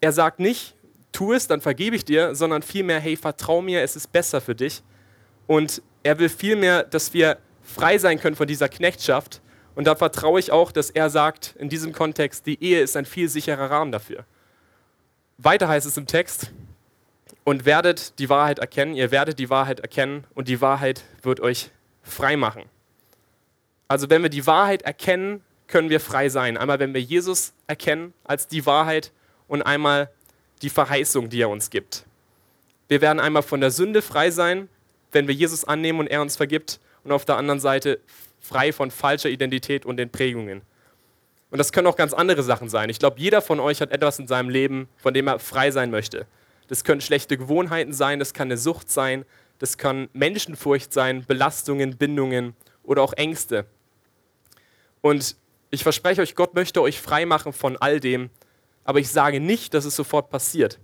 er 0.00 0.12
sagt 0.12 0.38
nicht, 0.38 0.76
tu 1.10 1.32
es, 1.32 1.48
dann 1.48 1.60
vergebe 1.60 1.96
ich 1.96 2.04
dir, 2.04 2.36
sondern 2.36 2.62
vielmehr, 2.62 3.00
hey, 3.00 3.16
vertrau 3.16 3.60
mir, 3.60 3.82
es 3.82 3.96
ist 3.96 4.12
besser 4.12 4.40
für 4.40 4.54
dich. 4.54 4.84
Und 5.48 5.82
er 6.04 6.20
will 6.20 6.28
vielmehr, 6.28 6.84
dass 6.84 7.12
wir 7.12 7.38
frei 7.64 7.98
sein 7.98 8.20
können 8.20 8.36
von 8.36 8.46
dieser 8.46 8.68
Knechtschaft. 8.68 9.40
Und 9.74 9.88
da 9.88 9.96
vertraue 9.96 10.38
ich 10.38 10.52
auch, 10.52 10.70
dass 10.70 10.90
er 10.90 11.10
sagt, 11.10 11.56
in 11.58 11.68
diesem 11.68 11.92
Kontext, 11.92 12.46
die 12.46 12.62
Ehe 12.62 12.80
ist 12.80 12.96
ein 12.96 13.04
viel 13.04 13.28
sicherer 13.28 13.68
Rahmen 13.68 13.90
dafür. 13.90 14.24
Weiter 15.38 15.66
heißt 15.68 15.86
es 15.86 15.96
im 15.96 16.06
Text, 16.06 16.52
und 17.48 17.64
werdet 17.64 18.18
die 18.18 18.28
Wahrheit 18.28 18.58
erkennen, 18.58 18.94
ihr 18.94 19.10
werdet 19.10 19.38
die 19.38 19.48
Wahrheit 19.48 19.80
erkennen 19.80 20.24
und 20.34 20.48
die 20.48 20.60
Wahrheit 20.60 21.04
wird 21.22 21.40
euch 21.40 21.70
frei 22.02 22.36
machen. 22.36 22.64
Also 23.88 24.10
wenn 24.10 24.22
wir 24.22 24.28
die 24.28 24.46
Wahrheit 24.46 24.82
erkennen, 24.82 25.42
können 25.66 25.88
wir 25.88 25.98
frei 25.98 26.28
sein. 26.28 26.58
Einmal 26.58 26.78
wenn 26.78 26.92
wir 26.92 27.00
Jesus 27.00 27.54
erkennen 27.66 28.12
als 28.24 28.48
die 28.48 28.66
Wahrheit 28.66 29.12
und 29.46 29.62
einmal 29.62 30.10
die 30.60 30.68
Verheißung, 30.68 31.30
die 31.30 31.40
er 31.40 31.48
uns 31.48 31.70
gibt. 31.70 32.04
Wir 32.88 33.00
werden 33.00 33.18
einmal 33.18 33.42
von 33.42 33.62
der 33.62 33.70
Sünde 33.70 34.02
frei 34.02 34.30
sein, 34.30 34.68
wenn 35.12 35.28
wir 35.28 35.34
Jesus 35.34 35.64
annehmen 35.64 36.00
und 36.00 36.06
er 36.06 36.22
uns 36.22 36.36
vergibt 36.36 36.80
und 37.04 37.12
auf 37.12 37.24
der 37.24 37.36
anderen 37.36 37.60
Seite 37.60 38.00
frei 38.40 38.72
von 38.72 38.90
falscher 38.90 39.28
Identität 39.28 39.84
und 39.86 39.96
den 39.96 40.10
Prägungen. 40.10 40.62
Und 41.50 41.58
das 41.58 41.72
können 41.72 41.86
auch 41.86 41.96
ganz 41.96 42.12
andere 42.12 42.42
Sachen 42.42 42.68
sein. 42.68 42.90
Ich 42.90 42.98
glaube, 42.98 43.18
jeder 43.18 43.40
von 43.40 43.58
euch 43.60 43.80
hat 43.80 43.90
etwas 43.90 44.18
in 44.18 44.26
seinem 44.26 44.50
Leben, 44.50 44.88
von 44.96 45.14
dem 45.14 45.26
er 45.28 45.38
frei 45.38 45.70
sein 45.70 45.90
möchte. 45.90 46.26
Das 46.68 46.84
können 46.84 47.00
schlechte 47.00 47.38
Gewohnheiten 47.38 47.94
sein, 47.94 48.18
das 48.18 48.34
kann 48.34 48.48
eine 48.48 48.58
Sucht 48.58 48.90
sein, 48.90 49.24
das 49.58 49.78
kann 49.78 50.08
Menschenfurcht 50.12 50.92
sein, 50.92 51.24
Belastungen, 51.24 51.96
Bindungen 51.96 52.54
oder 52.82 53.02
auch 53.02 53.14
Ängste. 53.14 53.66
Und 55.00 55.36
ich 55.70 55.82
verspreche 55.82 56.20
euch, 56.20 56.34
Gott 56.34 56.54
möchte 56.54 56.82
euch 56.82 57.00
frei 57.00 57.24
machen 57.24 57.52
von 57.52 57.76
all 57.78 58.00
dem, 58.00 58.30
aber 58.84 58.98
ich 59.00 59.08
sage 59.08 59.40
nicht, 59.40 59.74
dass 59.74 59.84
es 59.84 59.96
sofort 59.96 60.30
passiert. 60.30 60.78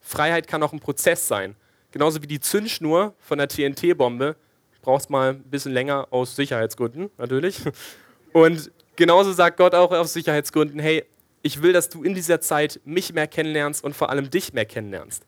Freiheit 0.00 0.46
kann 0.46 0.62
auch 0.62 0.72
ein 0.72 0.80
Prozess 0.80 1.26
sein. 1.26 1.56
Genauso 1.96 2.22
wie 2.22 2.26
die 2.26 2.40
Zündschnur 2.40 3.14
von 3.20 3.38
der 3.38 3.48
TNT-Bombe 3.48 4.36
braucht 4.82 5.08
mal 5.08 5.30
ein 5.30 5.42
bisschen 5.44 5.72
länger 5.72 6.08
aus 6.10 6.36
Sicherheitsgründen 6.36 7.08
natürlich. 7.16 7.60
Und 8.34 8.70
genauso 8.96 9.32
sagt 9.32 9.56
Gott 9.56 9.74
auch 9.74 9.90
aus 9.92 10.12
Sicherheitsgründen, 10.12 10.78
hey, 10.78 11.06
ich 11.40 11.62
will, 11.62 11.72
dass 11.72 11.88
du 11.88 12.02
in 12.02 12.12
dieser 12.12 12.42
Zeit 12.42 12.82
mich 12.84 13.14
mehr 13.14 13.26
kennenlernst 13.26 13.82
und 13.82 13.96
vor 13.96 14.10
allem 14.10 14.28
dich 14.28 14.52
mehr 14.52 14.66
kennenlernst. 14.66 15.24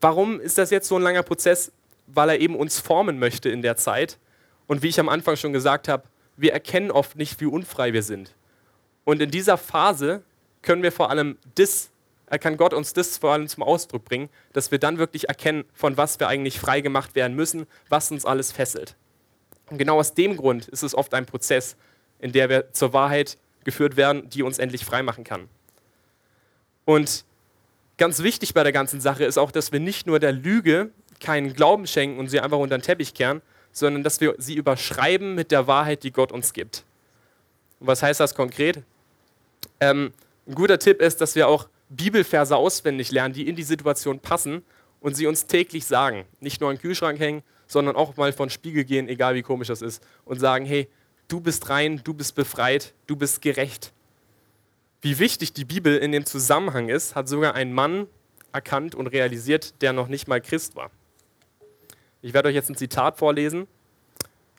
Warum 0.00 0.38
ist 0.38 0.58
das 0.58 0.70
jetzt 0.70 0.86
so 0.86 0.94
ein 0.94 1.02
langer 1.02 1.24
Prozess? 1.24 1.72
Weil 2.06 2.28
er 2.28 2.40
eben 2.40 2.54
uns 2.54 2.78
formen 2.78 3.18
möchte 3.18 3.48
in 3.48 3.60
der 3.60 3.76
Zeit. 3.76 4.20
Und 4.68 4.84
wie 4.84 4.88
ich 4.90 5.00
am 5.00 5.08
Anfang 5.08 5.34
schon 5.34 5.52
gesagt 5.52 5.88
habe, 5.88 6.04
wir 6.36 6.52
erkennen 6.52 6.92
oft 6.92 7.16
nicht, 7.16 7.40
wie 7.40 7.46
unfrei 7.46 7.92
wir 7.92 8.04
sind. 8.04 8.32
Und 9.02 9.20
in 9.20 9.32
dieser 9.32 9.58
Phase 9.58 10.22
können 10.62 10.84
wir 10.84 10.92
vor 10.92 11.10
allem 11.10 11.36
das, 11.56 11.90
kann 12.38 12.56
Gott 12.56 12.74
uns 12.74 12.92
das 12.92 13.18
vor 13.18 13.32
allem 13.32 13.48
zum 13.48 13.62
Ausdruck 13.62 14.04
bringen, 14.04 14.28
dass 14.52 14.70
wir 14.70 14.78
dann 14.78 14.98
wirklich 14.98 15.28
erkennen, 15.28 15.64
von 15.74 15.96
was 15.96 16.18
wir 16.20 16.28
eigentlich 16.28 16.58
frei 16.58 16.80
gemacht 16.80 17.14
werden 17.14 17.36
müssen, 17.36 17.66
was 17.88 18.10
uns 18.10 18.24
alles 18.24 18.52
fesselt. 18.52 18.96
Und 19.70 19.78
genau 19.78 19.98
aus 19.98 20.14
dem 20.14 20.36
Grund 20.36 20.68
ist 20.68 20.82
es 20.82 20.94
oft 20.94 21.14
ein 21.14 21.26
Prozess, 21.26 21.76
in 22.18 22.32
der 22.32 22.48
wir 22.48 22.72
zur 22.72 22.92
Wahrheit 22.92 23.38
geführt 23.64 23.96
werden, 23.96 24.28
die 24.28 24.42
uns 24.42 24.58
endlich 24.58 24.84
frei 24.84 25.02
machen 25.02 25.24
kann. 25.24 25.48
Und 26.84 27.24
ganz 27.96 28.22
wichtig 28.22 28.54
bei 28.54 28.62
der 28.62 28.72
ganzen 28.72 29.00
Sache 29.00 29.24
ist 29.24 29.38
auch, 29.38 29.50
dass 29.50 29.72
wir 29.72 29.80
nicht 29.80 30.06
nur 30.06 30.20
der 30.20 30.32
Lüge 30.32 30.90
keinen 31.20 31.54
Glauben 31.54 31.86
schenken 31.86 32.18
und 32.18 32.28
sie 32.28 32.40
einfach 32.40 32.58
unter 32.58 32.76
den 32.76 32.82
Teppich 32.82 33.14
kehren, 33.14 33.40
sondern 33.72 34.02
dass 34.02 34.20
wir 34.20 34.34
sie 34.38 34.54
überschreiben 34.54 35.34
mit 35.34 35.50
der 35.50 35.66
Wahrheit, 35.66 36.02
die 36.02 36.12
Gott 36.12 36.30
uns 36.30 36.52
gibt. 36.52 36.84
Und 37.80 37.86
was 37.86 38.02
heißt 38.02 38.20
das 38.20 38.34
konkret? 38.34 38.82
Ähm, 39.80 40.12
ein 40.46 40.54
guter 40.54 40.78
Tipp 40.78 41.00
ist, 41.00 41.20
dass 41.20 41.34
wir 41.34 41.48
auch 41.48 41.68
Bibelverse 41.96 42.56
auswendig 42.56 43.10
lernen, 43.10 43.34
die 43.34 43.48
in 43.48 43.56
die 43.56 43.62
Situation 43.62 44.20
passen 44.20 44.62
und 45.00 45.16
sie 45.16 45.26
uns 45.26 45.46
täglich 45.46 45.86
sagen. 45.86 46.24
Nicht 46.40 46.60
nur 46.60 46.72
den 46.72 46.80
Kühlschrank 46.80 47.18
hängen, 47.18 47.42
sondern 47.66 47.96
auch 47.96 48.16
mal 48.16 48.32
vor 48.32 48.46
den 48.46 48.50
Spiegel 48.50 48.84
gehen, 48.84 49.08
egal 49.08 49.34
wie 49.34 49.42
komisch 49.42 49.68
das 49.68 49.82
ist, 49.82 50.02
und 50.24 50.38
sagen, 50.38 50.64
hey, 50.64 50.88
du 51.28 51.40
bist 51.40 51.68
rein, 51.70 52.00
du 52.04 52.14
bist 52.14 52.34
befreit, 52.34 52.94
du 53.06 53.16
bist 53.16 53.42
gerecht. 53.42 53.92
Wie 55.00 55.18
wichtig 55.18 55.52
die 55.52 55.64
Bibel 55.64 55.96
in 55.98 56.12
dem 56.12 56.24
Zusammenhang 56.24 56.88
ist, 56.88 57.14
hat 57.14 57.28
sogar 57.28 57.54
ein 57.54 57.72
Mann 57.72 58.06
erkannt 58.52 58.94
und 58.94 59.08
realisiert, 59.08 59.82
der 59.82 59.92
noch 59.92 60.08
nicht 60.08 60.28
mal 60.28 60.40
Christ 60.40 60.76
war. 60.76 60.90
Ich 62.22 62.32
werde 62.32 62.48
euch 62.48 62.54
jetzt 62.54 62.70
ein 62.70 62.76
Zitat 62.76 63.18
vorlesen, 63.18 63.66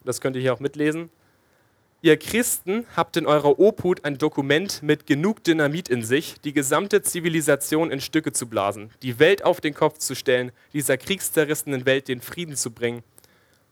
das 0.04 0.20
könnt 0.20 0.36
ihr 0.36 0.42
hier 0.42 0.54
auch 0.54 0.60
mitlesen. 0.60 1.10
Ihr 2.06 2.16
Christen 2.16 2.86
habt 2.94 3.16
in 3.16 3.26
eurer 3.26 3.58
Obhut 3.58 4.04
ein 4.04 4.16
Dokument 4.16 4.80
mit 4.80 5.08
genug 5.08 5.42
Dynamit 5.42 5.88
in 5.88 6.04
sich, 6.04 6.40
die 6.42 6.52
gesamte 6.52 7.02
Zivilisation 7.02 7.90
in 7.90 8.00
Stücke 8.00 8.30
zu 8.32 8.46
blasen, 8.46 8.90
die 9.02 9.18
Welt 9.18 9.44
auf 9.44 9.60
den 9.60 9.74
Kopf 9.74 9.98
zu 9.98 10.14
stellen, 10.14 10.52
dieser 10.72 10.98
kriegszerrissenen 10.98 11.84
Welt 11.84 12.06
den 12.06 12.20
Frieden 12.20 12.54
zu 12.54 12.70
bringen. 12.70 13.02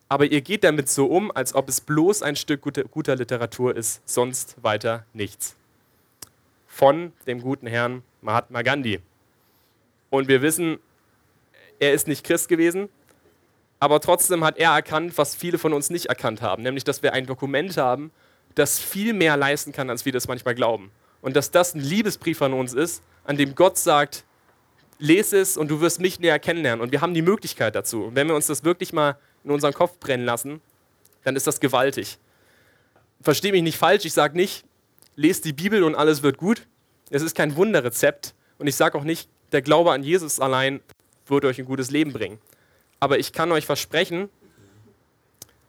Aber 0.09 0.27
ihr 0.27 0.41
geht 0.41 0.65
damit 0.65 0.89
so 0.89 1.07
um, 1.07 1.31
als 1.31 1.55
ob 1.55 1.69
es 1.69 1.81
bloß 1.81 2.23
ein 2.23 2.35
Stück 2.35 2.63
guter 2.91 3.15
Literatur 3.15 3.77
ist, 3.77 4.03
sonst 4.05 4.57
weiter 4.65 5.07
nichts. 5.13 5.55
Von 6.67 7.13
dem 7.29 7.41
guten 7.41 7.69
Herrn 7.69 8.03
Mahatma 8.21 8.63
Gandhi. 8.63 8.99
Und 10.11 10.27
wir 10.27 10.43
wissen, 10.43 10.81
er 11.79 11.93
ist 11.93 12.09
nicht 12.09 12.25
Christ 12.25 12.49
gewesen, 12.49 12.89
aber 13.79 14.01
trotzdem 14.01 14.43
hat 14.43 14.59
er 14.59 14.73
erkannt, 14.73 15.19
was 15.19 15.37
viele 15.37 15.59
von 15.59 15.73
uns 15.73 15.91
nicht 15.91 16.07
erkannt 16.07 16.43
haben, 16.43 16.65
nämlich 16.65 16.83
dass 16.83 17.05
wir 17.05 17.13
ein 17.13 17.27
Dokument 17.27 17.77
haben, 17.77 18.11
das 18.55 18.79
viel 18.79 19.13
mehr 19.13 19.37
leisten 19.37 19.73
kann, 19.73 19.91
als 19.91 20.05
wir 20.05 20.13
das 20.13 20.29
manchmal 20.29 20.55
glauben. 20.55 20.91
Und 21.21 21.37
dass 21.37 21.51
das 21.51 21.75
ein 21.75 21.81
Liebesbrief 21.81 22.43
an 22.43 22.53
uns 22.53 22.75
ist, 22.75 23.03
an 23.25 23.37
dem 23.37 23.55
Gott 23.55 23.79
sagt, 23.79 24.25
lese 24.99 25.39
es 25.39 25.57
und 25.57 25.69
du 25.69 25.81
wirst 25.81 26.01
mich 26.01 26.21
näher 26.21 26.39
kennenlernen. 26.39 26.83
Und 26.83 26.93
wir 26.93 27.01
haben 27.01 27.15
die 27.15 27.23
Möglichkeit 27.23 27.75
dazu. 27.75 28.05
Und 28.05 28.15
wenn 28.15 28.29
wir 28.29 28.35
uns 28.35 28.47
das 28.47 28.65
wirklich 28.65 28.93
mal 28.93 29.17
in 29.43 29.51
unseren 29.51 29.73
Kopf 29.73 29.99
brennen 29.99 30.25
lassen, 30.25 30.61
dann 31.25 31.37
ist 31.37 31.47
das 31.47 31.61
gewaltig. 31.61 32.19
Verstehe 33.21 33.53
mich 33.53 33.63
nicht 33.63 33.79
falsch, 33.79 34.05
ich 34.05 34.13
sage 34.13 34.37
nicht, 34.37 34.65
lest 35.17 35.45
die 35.45 35.53
Bibel 35.53 35.83
und 35.83 35.95
alles 35.95 36.23
wird 36.23 36.37
gut. 36.37 36.67
Es 37.11 37.23
ist 37.23 37.35
kein 37.35 37.57
Wunderrezept. 37.57 38.35
Und 38.59 38.67
ich 38.67 38.77
sage 38.77 38.97
auch 38.99 39.05
nicht, 39.05 39.29
der 39.53 39.63
Glaube 39.63 39.93
an 39.93 40.03
Jesus 40.03 40.41
allein 40.41 40.81
wird 41.27 41.45
euch 41.45 41.59
ein 41.59 41.65
gutes 41.65 41.91
Leben 41.91 42.13
bringen. 42.13 42.39
Aber 43.01 43.19
ich 43.19 43.33
kann 43.33 43.51
euch 43.53 43.67
versprechen, 43.67 44.29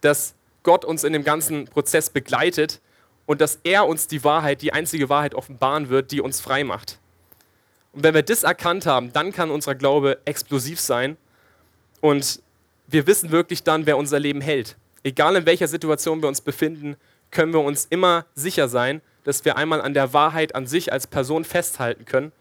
dass 0.01 0.35
Gott 0.65 0.83
uns 0.83 1.05
in 1.05 1.13
dem 1.13 1.23
ganzen 1.23 1.65
Prozess 1.65 2.09
begleitet 2.09 2.81
und 3.25 3.39
dass 3.39 3.59
er 3.63 3.87
uns 3.87 4.07
die 4.07 4.25
Wahrheit, 4.25 4.61
die 4.61 4.73
einzige 4.73 5.07
Wahrheit 5.07 5.33
offenbaren 5.33 5.87
wird, 5.87 6.11
die 6.11 6.19
uns 6.19 6.41
frei 6.41 6.65
macht. 6.65 6.99
Und 7.93 8.03
wenn 8.03 8.13
wir 8.13 8.23
das 8.23 8.43
erkannt 8.43 8.85
haben, 8.85 9.13
dann 9.13 9.31
kann 9.31 9.51
unser 9.51 9.75
Glaube 9.75 10.17
explosiv 10.25 10.81
sein 10.81 11.15
und 12.01 12.41
wir 12.87 13.07
wissen 13.07 13.31
wirklich 13.31 13.63
dann, 13.63 13.85
wer 13.85 13.97
unser 13.97 14.19
Leben 14.19 14.41
hält. 14.41 14.75
Egal 15.03 15.37
in 15.37 15.45
welcher 15.45 15.67
Situation 15.67 16.21
wir 16.21 16.27
uns 16.27 16.41
befinden, 16.41 16.97
können 17.31 17.53
wir 17.53 17.61
uns 17.61 17.85
immer 17.89 18.25
sicher 18.35 18.67
sein, 18.67 19.01
dass 19.23 19.45
wir 19.45 19.57
einmal 19.57 19.81
an 19.81 19.93
der 19.93 20.13
Wahrheit 20.13 20.55
an 20.55 20.67
sich 20.67 20.91
als 20.91 21.07
Person 21.07 21.45
festhalten 21.45 22.05
können 22.05 22.31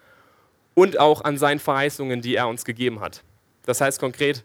und 0.74 0.98
auch 0.98 1.24
an 1.24 1.38
seinen 1.38 1.60
Verheißungen, 1.60 2.20
die 2.20 2.34
er 2.34 2.48
uns 2.48 2.64
gegeben 2.64 3.00
hat. 3.00 3.22
Das 3.64 3.80
heißt 3.80 4.00
konkret, 4.00 4.44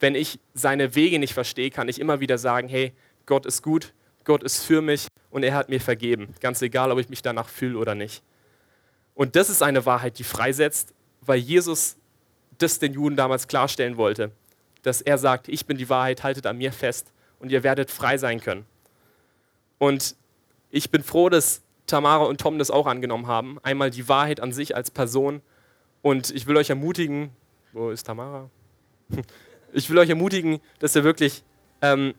wenn 0.00 0.14
ich 0.14 0.38
seine 0.54 0.94
Wege 0.94 1.18
nicht 1.18 1.34
verstehe, 1.34 1.70
kann 1.70 1.88
ich 1.88 2.00
immer 2.00 2.20
wieder 2.20 2.38
sagen, 2.38 2.68
hey, 2.68 2.92
Gott 3.26 3.46
ist 3.46 3.62
gut, 3.62 3.92
Gott 4.24 4.42
ist 4.42 4.64
für 4.64 4.82
mich 4.82 5.08
und 5.30 5.42
er 5.42 5.54
hat 5.54 5.68
mir 5.68 5.80
vergeben, 5.80 6.34
ganz 6.40 6.62
egal, 6.62 6.90
ob 6.92 6.98
ich 6.98 7.08
mich 7.08 7.22
danach 7.22 7.48
fühle 7.48 7.78
oder 7.78 7.94
nicht. 7.94 8.22
Und 9.14 9.36
das 9.36 9.50
ist 9.50 9.62
eine 9.62 9.84
Wahrheit, 9.86 10.18
die 10.18 10.24
freisetzt, 10.24 10.94
weil 11.22 11.38
Jesus 11.38 11.96
das 12.58 12.78
den 12.78 12.92
Juden 12.92 13.16
damals 13.16 13.48
klarstellen 13.48 13.96
wollte, 13.96 14.32
dass 14.82 15.00
er 15.00 15.18
sagt, 15.18 15.48
ich 15.48 15.66
bin 15.66 15.76
die 15.76 15.88
Wahrheit, 15.88 16.22
haltet 16.22 16.46
an 16.46 16.58
mir 16.58 16.72
fest 16.72 17.12
und 17.38 17.50
ihr 17.50 17.62
werdet 17.62 17.90
frei 17.90 18.18
sein 18.18 18.40
können. 18.40 18.66
Und 19.78 20.16
ich 20.70 20.90
bin 20.90 21.02
froh, 21.02 21.28
dass 21.28 21.62
Tamara 21.86 22.24
und 22.24 22.40
Tom 22.40 22.58
das 22.58 22.70
auch 22.70 22.86
angenommen 22.86 23.26
haben. 23.26 23.58
Einmal 23.62 23.90
die 23.90 24.08
Wahrheit 24.08 24.40
an 24.40 24.52
sich 24.52 24.76
als 24.76 24.90
Person. 24.90 25.40
Und 26.02 26.30
ich 26.30 26.46
will 26.46 26.56
euch 26.56 26.70
ermutigen, 26.70 27.30
wo 27.72 27.90
ist 27.90 28.04
Tamara? 28.04 28.50
Ich 29.72 29.90
will 29.90 29.98
euch 29.98 30.08
ermutigen, 30.08 30.60
dass 30.78 30.96
ihr 30.96 31.04
wirklich 31.04 31.42
ähm, 31.82 32.14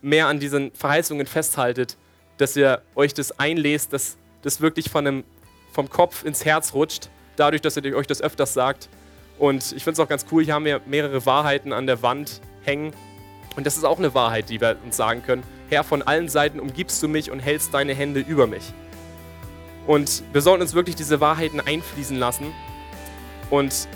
mehr 0.00 0.28
an 0.28 0.40
diesen 0.40 0.72
Verheißungen 0.72 1.26
festhaltet, 1.26 1.96
dass 2.38 2.56
ihr 2.56 2.82
euch 2.94 3.14
das 3.14 3.38
einlest, 3.38 3.92
dass 3.92 4.16
das 4.42 4.60
wirklich 4.60 4.90
von 4.90 5.06
einem, 5.06 5.24
vom 5.72 5.90
Kopf 5.90 6.24
ins 6.24 6.44
Herz 6.44 6.74
rutscht, 6.74 7.10
dadurch, 7.36 7.62
dass 7.62 7.76
ihr 7.76 7.96
euch 7.96 8.06
das 8.06 8.22
öfters 8.22 8.54
sagt. 8.54 8.88
Und 9.38 9.72
ich 9.72 9.84
finde 9.84 9.92
es 9.92 10.00
auch 10.00 10.08
ganz 10.08 10.26
cool, 10.30 10.44
hier 10.44 10.54
haben 10.54 10.64
wir 10.64 10.80
mehrere 10.86 11.26
Wahrheiten 11.26 11.72
an 11.72 11.86
der 11.86 12.02
Wand 12.02 12.40
hängen. 12.64 12.92
Und 13.56 13.66
das 13.66 13.76
ist 13.76 13.84
auch 13.84 13.98
eine 13.98 14.14
Wahrheit, 14.14 14.48
die 14.48 14.60
wir 14.60 14.76
uns 14.84 14.96
sagen 14.96 15.22
können. 15.22 15.42
Herr, 15.68 15.84
von 15.84 16.02
allen 16.02 16.28
Seiten 16.28 16.60
umgibst 16.60 17.02
du 17.02 17.08
mich 17.08 17.30
und 17.30 17.40
hältst 17.40 17.74
deine 17.74 17.94
Hände 17.94 18.20
über 18.20 18.46
mich. 18.46 18.72
Und 19.86 20.22
wir 20.32 20.40
sollten 20.40 20.62
uns 20.62 20.74
wirklich 20.74 20.96
diese 20.96 21.20
Wahrheiten 21.20 21.60
einfließen 21.60 22.16
lassen 22.16 22.52
und 23.50 23.88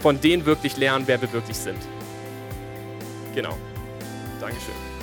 von 0.00 0.20
denen 0.20 0.46
wirklich 0.46 0.76
lernen, 0.76 1.04
wer 1.06 1.20
wir 1.20 1.32
wirklich 1.32 1.56
sind. 1.56 1.78
Genau. 3.34 3.58
Dankeschön. 4.40 4.93